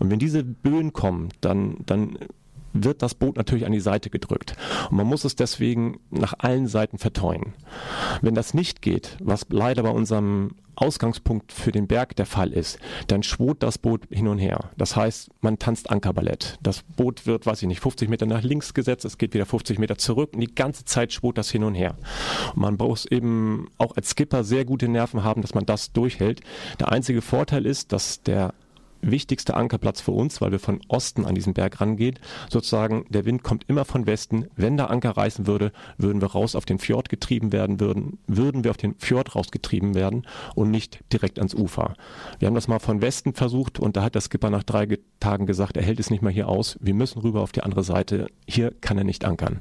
Und 0.01 0.11
wenn 0.11 0.19
diese 0.19 0.45
Böen 0.45 0.93
kommen, 0.93 1.31
dann, 1.41 1.77
dann 1.87 2.19
wird 2.73 3.03
das 3.03 3.15
Boot 3.15 3.37
natürlich 3.37 3.67
an 3.67 3.73
die 3.73 3.81
Seite 3.81 4.11
gedrückt. 4.11 4.55
Und 4.91 4.97
man 4.97 5.07
muss 5.07 5.25
es 5.25 5.37
deswegen 5.37 6.01
nach 6.11 6.35
allen 6.39 6.67
Seiten 6.67 6.99
verteuen. 6.99 7.55
Wenn 8.23 8.35
das 8.35 8.55
nicht 8.55 8.83
geht, 8.83 9.17
was 9.21 9.47
leider 9.51 9.83
bei 9.83 9.91
unserem 9.91 10.53
Ausgangspunkt 10.81 11.53
für 11.53 11.73
den 11.73 11.87
Berg 11.87 12.17
der 12.17 12.27
Fall 12.27 12.53
ist, 12.53 12.79
dann 13.07 13.23
schwot 13.23 13.63
das 13.63 13.77
Boot 13.79 14.03
hin 14.11 14.29
und 14.29 14.39
her. 14.39 14.71
Das 14.79 14.97
heißt, 14.97 15.31
man 15.43 15.59
tanzt 15.59 15.91
Ankerballett. 15.91 16.59
Das 16.63 16.83
Boot 16.83 17.27
wird, 17.27 17.45
weiß 17.45 17.61
ich 17.63 17.69
nicht, 17.69 17.81
50 17.81 18.09
Meter 18.09 18.27
nach 18.27 18.43
links 18.43 18.73
gesetzt, 18.73 19.05
es 19.05 19.19
geht 19.19 19.35
wieder 19.35 19.47
50 19.47 19.79
Meter 19.79 19.99
zurück 19.99 20.31
und 20.35 20.41
die 20.41 20.55
ganze 20.55 20.85
Zeit 20.85 21.13
schwot 21.13 21.37
das 21.37 21.51
hin 21.51 21.65
und 21.65 21.75
her. 21.75 21.97
Und 22.55 22.63
man 22.63 22.79
braucht 22.79 23.13
eben 23.13 23.69
auch 23.77 23.97
als 23.97 24.11
Skipper 24.11 24.43
sehr 24.43 24.65
gute 24.65 24.89
Nerven 24.89 25.23
haben, 25.23 25.43
dass 25.43 25.55
man 25.55 25.67
das 25.67 25.93
durchhält. 25.93 26.41
Der 26.79 26.91
einzige 26.91 27.21
Vorteil 27.21 27.67
ist, 27.67 27.93
dass 27.93 28.23
der 28.23 28.55
wichtigste 29.03 29.55
Ankerplatz 29.55 30.01
für 30.01 30.13
uns, 30.13 30.41
weil 30.41 30.53
wir 30.53 30.59
von 30.59 30.81
Osten 30.89 31.25
an 31.25 31.35
diesen 31.35 31.55
Berg 31.55 31.81
rangehen. 31.81 32.19
Sozusagen, 32.49 33.05
der 33.09 33.25
Wind 33.25 33.43
kommt 33.43 33.65
immer 33.69 33.85
von 33.85 34.07
Westen. 34.07 34.47
Wenn 34.57 34.77
der 34.77 34.91
Anker 34.91 35.17
reißen 35.17 35.47
würde, 35.47 35.73
würden 35.99 36.21
wir 36.21 36.31
raus 36.31 36.55
auf 36.55 36.65
den 36.65 36.79
Fjord 36.79 37.09
getrieben 37.09 37.53
werden, 37.53 37.81
würden, 37.81 38.19
würden 38.27 38.65
wir 38.65 38.71
auf 38.71 38.77
den 38.77 38.95
Fjord 38.99 39.35
rausgetrieben 39.35 39.95
werden 39.95 40.27
und 40.55 40.71
nicht 40.71 41.01
direkt 41.13 41.39
ans 41.39 41.55
Ufer. 41.55 41.95
Wir 42.39 42.47
haben 42.47 42.55
das 42.55 42.69
mal 42.69 42.79
von 42.79 43.03
Westen 43.03 43.35
versucht 43.35 43.79
und 43.79 43.97
da 43.97 44.03
hat 44.03 44.15
der 44.15 44.23
Skipper 44.23 44.51
nach 44.51 44.63
drei 44.63 44.87
Ge- 44.87 45.01
Tagen 45.21 45.47
gesagt, 45.47 45.77
er 45.77 45.83
hält 45.83 46.01
es 46.01 46.11
nicht 46.11 46.23
mehr 46.23 46.33
hier 46.33 46.49
aus. 46.49 46.79
Wir 46.81 46.95
müssen 46.95 47.21
rüber 47.21 47.43
auf 47.43 47.53
die 47.53 47.63
andere 47.63 47.85
Seite. 47.85 48.29
Hier 48.47 48.73
kann 48.81 48.97
er 48.99 49.05
nicht 49.05 49.25
ankern. 49.25 49.61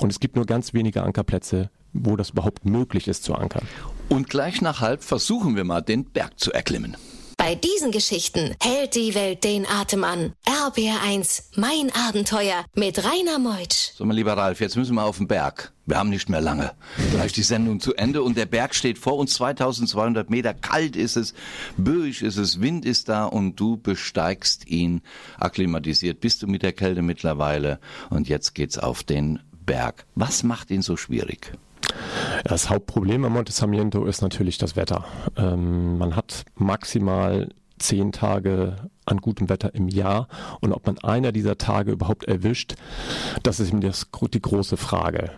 Und 0.00 0.10
es 0.10 0.20
gibt 0.20 0.36
nur 0.36 0.44
ganz 0.44 0.74
wenige 0.74 1.02
Ankerplätze, 1.02 1.70
wo 1.92 2.16
das 2.16 2.30
überhaupt 2.30 2.66
möglich 2.66 3.08
ist 3.08 3.24
zu 3.24 3.34
ankern. 3.34 3.66
Und 4.08 4.28
gleich 4.28 4.60
nach 4.60 4.80
halb 4.80 5.02
versuchen 5.02 5.56
wir 5.56 5.64
mal, 5.64 5.80
den 5.80 6.04
Berg 6.04 6.38
zu 6.38 6.52
erklimmen. 6.52 6.96
Bei 7.50 7.56
diesen 7.56 7.90
Geschichten 7.90 8.54
hält 8.62 8.94
die 8.94 9.12
Welt 9.16 9.42
den 9.42 9.66
Atem 9.66 10.04
an. 10.04 10.34
RBR1, 10.46 11.56
mein 11.56 11.90
Abenteuer 12.08 12.64
mit 12.76 13.02
Rainer 13.02 13.40
Meutsch. 13.40 13.90
So, 13.96 14.04
mein 14.04 14.14
lieber 14.14 14.34
Ralf, 14.36 14.60
jetzt 14.60 14.76
müssen 14.76 14.94
wir 14.94 15.02
auf 15.02 15.18
den 15.18 15.26
Berg. 15.26 15.72
Wir 15.84 15.96
haben 15.96 16.10
nicht 16.10 16.28
mehr 16.28 16.40
lange. 16.40 16.70
Gleich 17.10 17.32
die 17.32 17.42
Sendung 17.42 17.80
zu 17.80 17.92
Ende 17.96 18.22
und 18.22 18.36
der 18.36 18.46
Berg 18.46 18.72
steht 18.72 18.98
vor 18.98 19.16
uns 19.16 19.34
2200 19.34 20.30
Meter. 20.30 20.54
Kalt 20.54 20.94
ist 20.94 21.16
es, 21.16 21.34
böig 21.76 22.22
ist 22.22 22.36
es, 22.36 22.60
Wind 22.60 22.84
ist 22.84 23.08
da 23.08 23.24
und 23.24 23.58
du 23.58 23.76
besteigst 23.76 24.68
ihn. 24.68 25.02
Akklimatisiert 25.36 26.20
bist 26.20 26.44
du 26.44 26.46
mit 26.46 26.62
der 26.62 26.72
Kälte 26.72 27.02
mittlerweile 27.02 27.80
und 28.10 28.28
jetzt 28.28 28.54
geht's 28.54 28.78
auf 28.78 29.02
den 29.02 29.40
Berg. 29.66 30.06
Was 30.14 30.44
macht 30.44 30.70
ihn 30.70 30.82
so 30.82 30.96
schwierig? 30.96 31.52
Das 32.44 32.70
Hauptproblem 32.70 33.24
am 33.24 33.32
Monte 33.32 33.52
Sarmiento 33.52 34.04
ist 34.06 34.22
natürlich 34.22 34.58
das 34.58 34.76
Wetter. 34.76 35.04
Ähm, 35.36 35.98
man 35.98 36.16
hat 36.16 36.44
maximal 36.54 37.48
zehn 37.78 38.12
Tage 38.12 38.76
an 39.10 39.18
gutem 39.18 39.48
Wetter 39.48 39.74
im 39.74 39.88
Jahr 39.88 40.28
und 40.60 40.72
ob 40.72 40.86
man 40.86 40.98
einer 40.98 41.32
dieser 41.32 41.58
Tage 41.58 41.92
überhaupt 41.92 42.24
erwischt, 42.24 42.74
das 43.42 43.60
ist 43.60 43.68
eben 43.68 43.80
das, 43.80 44.06
die 44.32 44.40
große 44.40 44.76
Frage. 44.76 45.30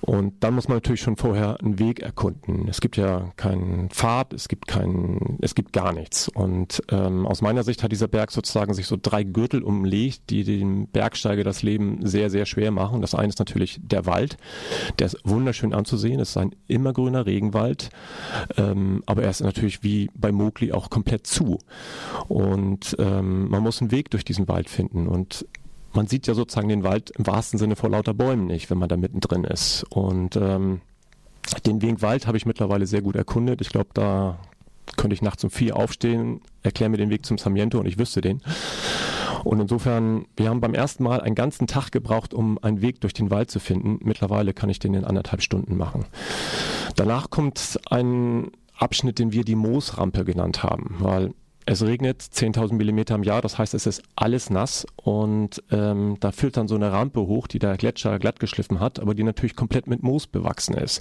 Und 0.00 0.42
dann 0.42 0.54
muss 0.54 0.68
man 0.68 0.76
natürlich 0.76 1.00
schon 1.00 1.16
vorher 1.16 1.60
einen 1.60 1.78
Weg 1.78 2.00
erkunden. 2.00 2.68
Es 2.68 2.80
gibt 2.80 2.96
ja 2.96 3.32
keinen 3.36 3.90
Pfad, 3.90 4.32
es 4.32 4.48
gibt 4.48 4.66
kein, 4.66 5.38
es 5.40 5.54
gibt 5.54 5.72
gar 5.72 5.92
nichts. 5.92 6.28
Und 6.28 6.82
ähm, 6.90 7.26
aus 7.26 7.42
meiner 7.42 7.62
Sicht 7.62 7.82
hat 7.82 7.92
dieser 7.92 8.08
Berg 8.08 8.30
sozusagen 8.30 8.74
sich 8.74 8.86
so 8.86 8.96
drei 9.00 9.24
Gürtel 9.24 9.62
umlegt, 9.62 10.30
die 10.30 10.44
dem 10.44 10.88
Bergsteiger 10.88 11.44
das 11.44 11.62
Leben 11.62 12.06
sehr, 12.06 12.30
sehr 12.30 12.46
schwer 12.46 12.70
machen. 12.70 13.00
Das 13.00 13.14
eine 13.14 13.28
ist 13.28 13.38
natürlich 13.38 13.80
der 13.82 14.06
Wald, 14.06 14.36
der 14.98 15.06
ist 15.06 15.18
wunderschön 15.24 15.74
anzusehen. 15.74 16.20
Es 16.20 16.30
ist 16.30 16.36
ein 16.36 16.54
immergrüner 16.66 17.26
Regenwald, 17.26 17.90
ähm, 18.56 19.02
aber 19.06 19.22
er 19.22 19.30
ist 19.30 19.40
natürlich 19.40 19.82
wie 19.82 20.10
bei 20.14 20.32
Mowgli 20.32 20.72
auch 20.72 20.90
komplett 20.90 21.26
zu. 21.26 21.58
Und 22.28 22.96
ähm, 23.04 23.48
man 23.48 23.62
muss 23.62 23.80
einen 23.80 23.90
Weg 23.90 24.10
durch 24.10 24.24
diesen 24.24 24.48
Wald 24.48 24.68
finden 24.68 25.06
und 25.06 25.46
man 25.92 26.06
sieht 26.06 26.26
ja 26.26 26.34
sozusagen 26.34 26.68
den 26.68 26.82
Wald 26.82 27.10
im 27.10 27.26
wahrsten 27.26 27.58
Sinne 27.58 27.76
vor 27.76 27.90
lauter 27.90 28.14
Bäumen 28.14 28.46
nicht, 28.46 28.70
wenn 28.70 28.78
man 28.78 28.88
da 28.88 28.96
mittendrin 28.96 29.44
ist. 29.44 29.84
Und 29.90 30.36
ähm, 30.36 30.80
den 31.66 31.82
Weg 31.82 32.02
Wald 32.02 32.26
habe 32.26 32.36
ich 32.36 32.46
mittlerweile 32.46 32.86
sehr 32.86 33.02
gut 33.02 33.14
erkundet. 33.14 33.60
Ich 33.60 33.68
glaube, 33.68 33.90
da 33.94 34.38
könnte 34.96 35.14
ich 35.14 35.22
nachts 35.22 35.44
um 35.44 35.50
vier 35.50 35.76
aufstehen, 35.76 36.40
erkläre 36.62 36.90
mir 36.90 36.96
den 36.96 37.10
Weg 37.10 37.24
zum 37.24 37.38
Sarmiento 37.38 37.78
und 37.78 37.86
ich 37.86 37.98
wüsste 37.98 38.20
den. 38.20 38.42
Und 39.44 39.60
insofern, 39.60 40.26
wir 40.36 40.48
haben 40.48 40.60
beim 40.60 40.74
ersten 40.74 41.04
Mal 41.04 41.20
einen 41.20 41.34
ganzen 41.34 41.66
Tag 41.66 41.92
gebraucht, 41.92 42.32
um 42.32 42.58
einen 42.62 42.80
Weg 42.80 43.00
durch 43.00 43.12
den 43.12 43.30
Wald 43.30 43.50
zu 43.50 43.60
finden. 43.60 43.98
Mittlerweile 44.02 44.54
kann 44.54 44.70
ich 44.70 44.78
den 44.78 44.94
in 44.94 45.04
anderthalb 45.04 45.42
Stunden 45.42 45.76
machen. 45.76 46.06
Danach 46.96 47.28
kommt 47.30 47.78
ein 47.90 48.50
Abschnitt, 48.76 49.18
den 49.18 49.32
wir 49.32 49.44
die 49.44 49.54
Moosrampe 49.54 50.24
genannt 50.24 50.62
haben, 50.62 50.96
weil 50.98 51.34
es 51.66 51.82
regnet 51.82 52.20
10.000 52.20 52.74
Millimeter 52.74 53.14
im 53.14 53.22
Jahr, 53.22 53.40
das 53.40 53.56
heißt, 53.58 53.72
es 53.74 53.86
ist 53.86 54.02
alles 54.16 54.50
nass 54.50 54.86
und 54.96 55.62
ähm, 55.70 56.16
da 56.20 56.30
führt 56.30 56.56
dann 56.56 56.68
so 56.68 56.74
eine 56.74 56.92
Rampe 56.92 57.20
hoch, 57.20 57.46
die 57.46 57.58
der 57.58 57.76
Gletscher 57.76 58.18
glatt 58.18 58.38
geschliffen 58.38 58.80
hat, 58.80 59.00
aber 59.00 59.14
die 59.14 59.22
natürlich 59.22 59.56
komplett 59.56 59.86
mit 59.86 60.02
Moos 60.02 60.26
bewachsen 60.26 60.74
ist. 60.74 61.00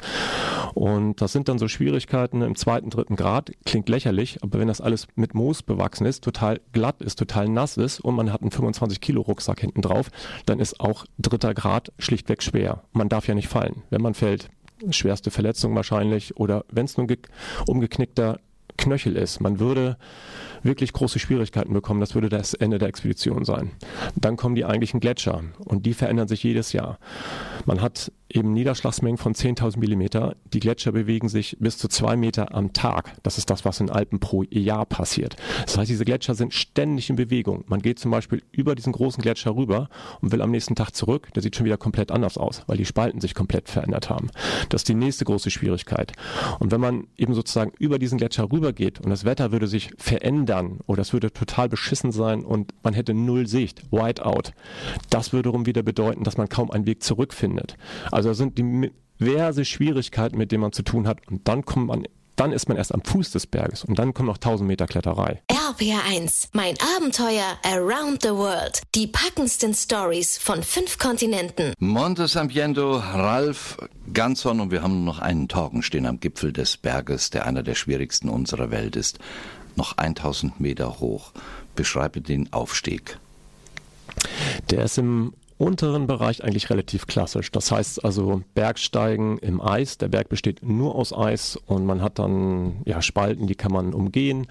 Und 0.73 1.21
das 1.21 1.34
sind 1.34 1.49
dann 1.49 1.60
so 1.60 1.67
Schwierigkeiten 1.67 2.41
im 2.41 2.56
zweiten, 2.56 2.89
dritten 2.89 3.15
Grad, 3.15 3.52
klingt 3.65 3.89
lächerlich, 3.89 4.39
aber 4.41 4.60
wenn 4.60 4.67
das 4.69 4.80
alles 4.82 5.08
mit 5.15 5.34
Moos 5.34 5.63
bewachsen 5.63 6.06
ist, 6.06 6.23
total 6.23 6.62
glatt 6.71 7.02
ist, 7.02 7.19
total 7.19 7.49
nass 7.49 7.76
ist 7.78 7.99
und 7.99 8.15
man 8.15 8.32
hat 8.32 8.41
einen 8.41 8.52
25 8.52 9.02
Kilo 9.02 9.21
Rucksack 9.21 9.60
hinten 9.60 9.82
drauf, 9.82 10.10
dann 10.45 10.60
ist 10.60 10.80
auch 10.80 11.06
dritter 11.19 11.54
Grad 11.54 11.91
schlichtweg 11.99 12.41
schwer. 12.41 12.84
Man 12.93 13.10
darf 13.10 13.28
ja 13.28 13.36
nicht 13.36 13.49
fallen. 13.49 13.84
Wenn 13.89 14.02
man 14.02 14.13
fällt, 14.13 14.49
schwerste 14.91 15.30
Verletzung 15.32 15.76
wahrscheinlich 15.76 16.38
oder 16.38 16.65
wenn 16.71 16.86
es 16.86 16.95
ge- 16.95 17.17
umgeknickter 17.67 18.39
Knöchel 18.78 19.15
ist. 19.15 19.39
Man 19.39 19.60
würde 19.60 19.97
wirklich 20.63 20.93
große 20.93 21.19
Schwierigkeiten 21.19 21.73
bekommen. 21.73 21.99
Das 21.99 22.15
würde 22.15 22.30
das 22.30 22.54
Ende 22.54 22.80
der 22.80 22.88
Expedition 22.88 23.45
sein. 23.45 23.71
Dann 24.15 24.38
kommen 24.38 24.56
die 24.56 24.65
eigentlichen 24.65 24.99
Gletscher 24.99 25.43
und 25.60 25.86
die 25.86 25.93
verändern 25.93 26.28
sich 26.28 26.43
jedes 26.43 26.73
Jahr. 26.73 26.99
Man 27.65 27.82
hat 27.82 28.12
eben 28.30 28.54
Niederschlagsmengen 28.54 29.17
von 29.17 29.34
10.000 29.34 29.80
Millimeter. 29.80 30.36
Die 30.54 30.60
Gletscher 30.60 30.91
bewegen 30.91 31.30
sich 31.30 31.58
bis 31.60 31.78
zu 31.78 31.88
zwei 31.88 32.15
Meter 32.15 32.56
am 32.56 32.73
Tag. 32.73 33.13
Das 33.23 33.38
ist 33.38 33.49
das, 33.49 33.63
was 33.63 33.80
in 33.80 33.89
Alpen 33.89 34.19
pro 34.19 34.43
Jahr 34.49 34.86
passiert. 34.86 35.36
Das 35.65 35.78
heißt, 35.78 35.89
diese 35.89 36.06
Gletscher 36.06 36.34
sind 36.36 36.54
ständig 36.54 37.10
in 37.10 37.15
Bewegung. 37.15 37.63
Man 37.67 37.82
geht 37.82 37.99
zum 37.99 38.12
Beispiel 38.12 38.41
über 38.52 38.76
diesen 38.76 38.91
großen 38.91 39.21
Gletscher 39.21 39.56
rüber 39.56 39.89
und 40.21 40.32
will 40.32 40.41
am 40.41 40.52
nächsten 40.52 40.76
Tag 40.76 40.91
zurück. 40.91 41.32
Der 41.36 41.43
sieht 41.43 41.56
schon 41.56 41.65
wieder 41.65 41.78
komplett 41.78 42.12
anders 42.12 42.38
aus, 42.38 42.63
weil 42.67 42.78
die 42.78 42.86
Spalten 42.86 43.21
sich 43.21 43.36
komplett 43.36 43.69
verändert 43.69 44.10
haben. 44.10 44.30
Das 44.69 44.82
ist 44.82 44.89
die 44.89 44.95
nächste 44.95 45.26
große 45.26 45.52
Schwierigkeit. 45.52 46.13
Und 46.60 46.71
wenn 46.71 46.82
man 46.82 47.08
eben 47.17 47.34
sozusagen 47.34 47.71
über 47.78 47.99
diesen 47.99 48.17
Gletscher 48.17 48.52
rübergeht 48.52 48.99
und 48.99 49.10
das 49.10 49.26
Wetter 49.26 49.52
würde 49.52 49.67
sich 49.67 49.91
verändern 49.97 50.52
oder 50.87 51.01
es 51.01 51.13
würde 51.13 51.31
total 51.31 51.69
beschissen 51.69 52.11
sein 52.11 52.43
und 52.43 52.73
man 52.83 52.93
hätte 52.93 53.13
null 53.13 53.47
Sicht, 53.47 53.91
Whiteout, 53.91 54.51
das 55.09 55.31
würde 55.31 55.43
wiederum 55.43 55.65
wieder 55.65 55.83
bedeuten, 55.83 56.23
dass 56.23 56.37
man 56.37 56.49
kaum 56.49 56.71
einen 56.71 56.85
Weg 56.85 57.03
zurückfindet. 57.03 57.75
Also 58.11 58.29
da 58.29 58.35
sind 58.35 58.57
die 58.57 58.91
diverse 59.19 59.65
Schwierigkeiten, 59.65 60.37
mit 60.37 60.51
denen 60.51 60.61
man 60.61 60.71
zu 60.71 60.83
tun 60.83 61.07
hat 61.07 61.19
und 61.29 61.47
dann 61.47 61.65
kommt 61.65 61.87
man 61.87 62.03
dann 62.35 62.51
ist 62.51 62.67
man 62.67 62.77
erst 62.77 62.91
am 62.91 63.03
Fuß 63.03 63.29
des 63.29 63.45
Berges 63.45 63.83
und 63.83 63.99
dann 63.99 64.15
kommen 64.15 64.25
noch 64.25 64.37
1000 64.37 64.67
Meter 64.67 64.87
Kletterei. 64.87 65.43
RPR1, 65.51 66.47
mein 66.53 66.73
Abenteuer 66.97 67.59
around 67.63 68.23
the 68.23 68.29
world. 68.29 68.81
Die 68.95 69.05
packendsten 69.05 69.75
Stories 69.75 70.39
von 70.39 70.63
fünf 70.63 70.97
Kontinenten. 70.97 71.75
Monte 71.77 72.27
Sampiento, 72.27 72.97
Ralf 72.97 73.77
Ganzon 74.11 74.61
und 74.61 74.71
wir 74.71 74.81
haben 74.81 74.95
nur 75.03 75.13
noch 75.13 75.19
einen 75.19 75.47
Torgen 75.47 75.83
stehen 75.83 76.07
am 76.07 76.19
Gipfel 76.19 76.51
des 76.51 76.77
Berges, 76.77 77.29
der 77.29 77.45
einer 77.45 77.61
der 77.61 77.75
schwierigsten 77.75 78.29
unserer 78.29 78.71
Welt 78.71 78.95
ist. 78.95 79.19
Noch 79.75 79.97
1000 79.97 80.59
Meter 80.59 80.99
hoch. 80.99 81.31
Beschreibe 81.75 82.21
den 82.21 82.51
Aufstieg. 82.53 83.17
Der 84.69 84.83
ist 84.83 84.97
im 84.97 85.33
unteren 85.57 86.07
Bereich 86.07 86.43
eigentlich 86.43 86.69
relativ 86.69 87.07
klassisch. 87.07 87.51
Das 87.51 87.71
heißt 87.71 88.03
also 88.03 88.43
Bergsteigen 88.53 89.38
im 89.39 89.62
Eis. 89.62 89.97
Der 89.97 90.09
Berg 90.09 90.29
besteht 90.29 90.63
nur 90.63 90.95
aus 90.95 91.13
Eis 91.13 91.57
und 91.65 91.86
man 91.86 92.01
hat 92.01 92.19
dann 92.19 92.81
ja 92.86 93.01
Spalten, 93.01 93.47
die 93.47 93.55
kann 93.55 93.71
man 93.71 93.93
umgehen. 93.93 94.47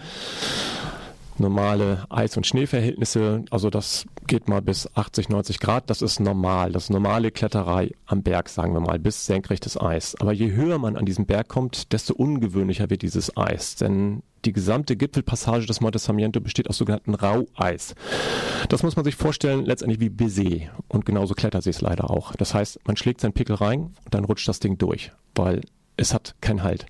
Normale 1.39 2.05
Eis- 2.11 2.37
und 2.37 2.47
Schneeverhältnisse, 2.47 3.45
also 3.51 3.71
das 3.71 4.05
geht 4.27 4.49
mal 4.49 4.61
bis 4.61 4.89
80, 4.95 5.29
90 5.31 5.61
Grad, 5.61 5.89
das 5.89 6.03
ist 6.03 6.21
normal. 6.21 6.73
Das 6.73 6.85
ist 6.85 6.91
normale 6.91 7.31
Kletterei 7.31 7.93
am 8.07 8.23
Berg, 8.23 8.49
sagen 8.49 8.75
wir 8.75 8.81
mal, 8.81 8.99
bis 8.99 9.27
senkrechtes 9.27 9.81
Eis. 9.81 10.15
Aber 10.21 10.33
je 10.33 10.53
höher 10.53 10.79
man 10.79 10.97
an 10.97 11.07
diesen 11.07 11.27
Berg 11.27 11.49
kommt, 11.49 11.93
desto 11.93 12.15
ungewöhnlicher 12.15 12.91
wird 12.91 13.03
dieses 13.03 13.37
Eis. 13.37 13.77
Denn 13.77 14.23
die 14.45 14.53
gesamte 14.53 14.97
Gipfelpassage 14.97 15.67
des 15.67 15.81
Monte 15.81 15.99
Sarmiento 15.99 16.41
besteht 16.41 16.69
aus 16.69 16.79
sogenannten 16.79 17.15
Raueis. 17.15 17.95
Das 18.69 18.83
muss 18.83 18.97
man 18.97 19.05
sich 19.05 19.17
vorstellen, 19.17 19.65
letztendlich 19.65 20.01
wie 20.01 20.11
Baiser. 20.11 20.71
Und 20.89 21.07
genauso 21.07 21.35
klettert 21.35 21.63
sie 21.63 21.71
es 21.71 21.81
leider 21.81 22.11
auch. 22.11 22.35
Das 22.37 22.55
heißt, 22.55 22.81
man 22.87 22.97
schlägt 22.97 23.21
seinen 23.21 23.33
Pickel 23.33 23.57
rein 23.57 23.95
und 24.05 24.15
dann 24.15 24.25
rutscht 24.25 24.49
das 24.49 24.61
Ding 24.61 24.79
durch, 24.79 25.13
weil 25.35 25.63
es 25.97 26.15
hat 26.15 26.35
keinen 26.41 26.63
Halt. 26.63 26.87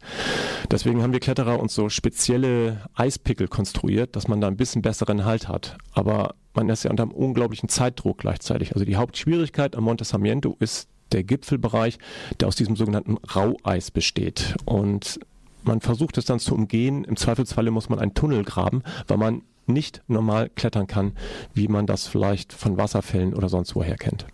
Deswegen 0.71 1.03
haben 1.03 1.13
wir 1.13 1.21
Kletterer 1.21 1.61
uns 1.61 1.75
so 1.75 1.89
spezielle 1.89 2.83
Eispickel 2.95 3.49
konstruiert, 3.49 4.17
dass 4.17 4.29
man 4.29 4.41
da 4.41 4.49
ein 4.49 4.57
bisschen 4.57 4.83
besseren 4.83 5.25
Halt 5.25 5.49
hat. 5.49 5.77
Aber 5.93 6.35
man 6.55 6.69
ist 6.69 6.85
ja 6.85 6.91
unter 6.91 7.03
einem 7.03 7.13
unglaublichen 7.13 7.69
Zeitdruck 7.69 8.19
gleichzeitig. 8.19 8.75
Also 8.75 8.85
die 8.85 8.97
Hauptschwierigkeit 8.97 9.77
am 9.77 9.85
Monte 9.85 10.05
Sarmiento 10.05 10.57
ist 10.61 10.89
der 11.13 11.25
Gipfelbereich, 11.25 11.99
der 12.41 12.49
aus 12.49 12.57
diesem 12.57 12.77
sogenannten 12.77 13.19
Raueis 13.19 13.91
besteht. 13.91 14.55
Und 14.65 15.21
man 15.65 15.81
versucht 15.81 16.19
es 16.19 16.25
dann 16.25 16.39
zu 16.39 16.55
umgehen. 16.55 17.05
Im 17.05 17.17
Zweifelsfalle 17.17 17.71
muss 17.71 17.89
man 17.89 17.99
einen 17.99 18.15
Tunnel 18.15 18.45
graben, 18.45 18.83
weil 19.07 19.19
man 19.19 19.43
nicht 19.67 20.03
normal 20.09 20.51
klettern 20.51 20.87
kann, 20.87 21.13
wie 21.55 21.69
man 21.69 21.87
das 21.87 22.07
vielleicht 22.07 22.53
von 22.53 22.77
Wasserfällen 22.77 23.35
oder 23.35 23.49
sonst 23.49 23.75
woher 23.75 23.97
kennt. 23.97 24.27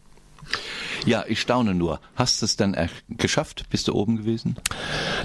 Ja, 1.07 1.25
ich 1.29 1.41
staune 1.41 1.75
nur. 1.75 2.01
Hast 2.15 2.43
du 2.43 2.47
es 2.47 2.57
denn 2.57 2.75
äh, 2.75 2.89
geschafft? 3.09 3.65
Bist 3.71 3.89
du 3.89 3.95
oben 3.95 4.17
gewesen? 4.17 4.57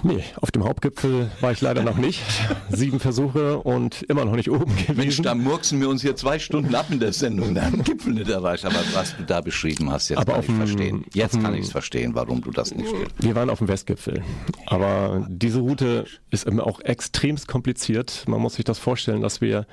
Nee, 0.04 0.24
auf 0.40 0.52
dem 0.52 0.64
Hauptgipfel 0.64 1.32
war 1.42 1.52
ich 1.52 1.62
leider 1.62 1.84
noch 1.84 1.98
nicht. 1.98 2.22
Sieben 2.70 3.00
Versuche 3.00 3.60
und 3.60 4.04
immer 4.04 4.26
noch 4.26 4.36
nicht 4.36 4.50
oben 4.50 4.74
Mensch, 4.76 4.88
gewesen. 4.88 5.24
da 5.24 5.36
murksen 5.36 5.82
wir 5.82 5.90
uns 5.90 6.02
hier 6.02 6.16
zwei 6.16 6.40
Stunden 6.40 6.74
ab 6.76 6.88
in 6.90 7.00
der 7.00 7.14
Sendung, 7.14 7.58
am 7.58 7.84
Gipfel 7.84 8.14
nicht 8.14 8.30
erreicht. 8.30 8.66
Aber 8.66 8.80
was 8.94 9.18
du 9.18 9.24
da 9.24 9.42
beschrieben 9.42 9.92
hast, 9.92 10.10
jetzt 10.10 10.20
Aber 10.20 10.34
kann 10.34 10.44
ich 10.44 10.52
verstehen. 10.52 11.06
Jetzt 11.14 11.42
kann 11.42 11.54
ich 11.54 11.66
es 11.66 11.72
verstehen, 11.72 12.16
warum 12.16 12.42
du 12.42 12.52
das 12.52 12.74
nicht 12.74 12.92
willst. 12.92 13.12
Wir 13.20 13.36
waren 13.36 13.50
auf 13.50 13.60
dem 13.60 13.68
Westgipfel. 13.68 14.24
Aber 14.68 15.26
diese 15.30 15.60
Route 15.60 16.06
ist 16.30 16.46
immer 16.46 16.66
auch 16.66 16.80
extremst 16.82 17.48
kompliziert. 17.48 18.24
Man 18.28 18.42
muss 18.42 18.56
sich 18.56 18.66
das 18.66 18.80
vorstellen, 18.80 19.22
dass 19.22 19.42
wir, 19.42 19.66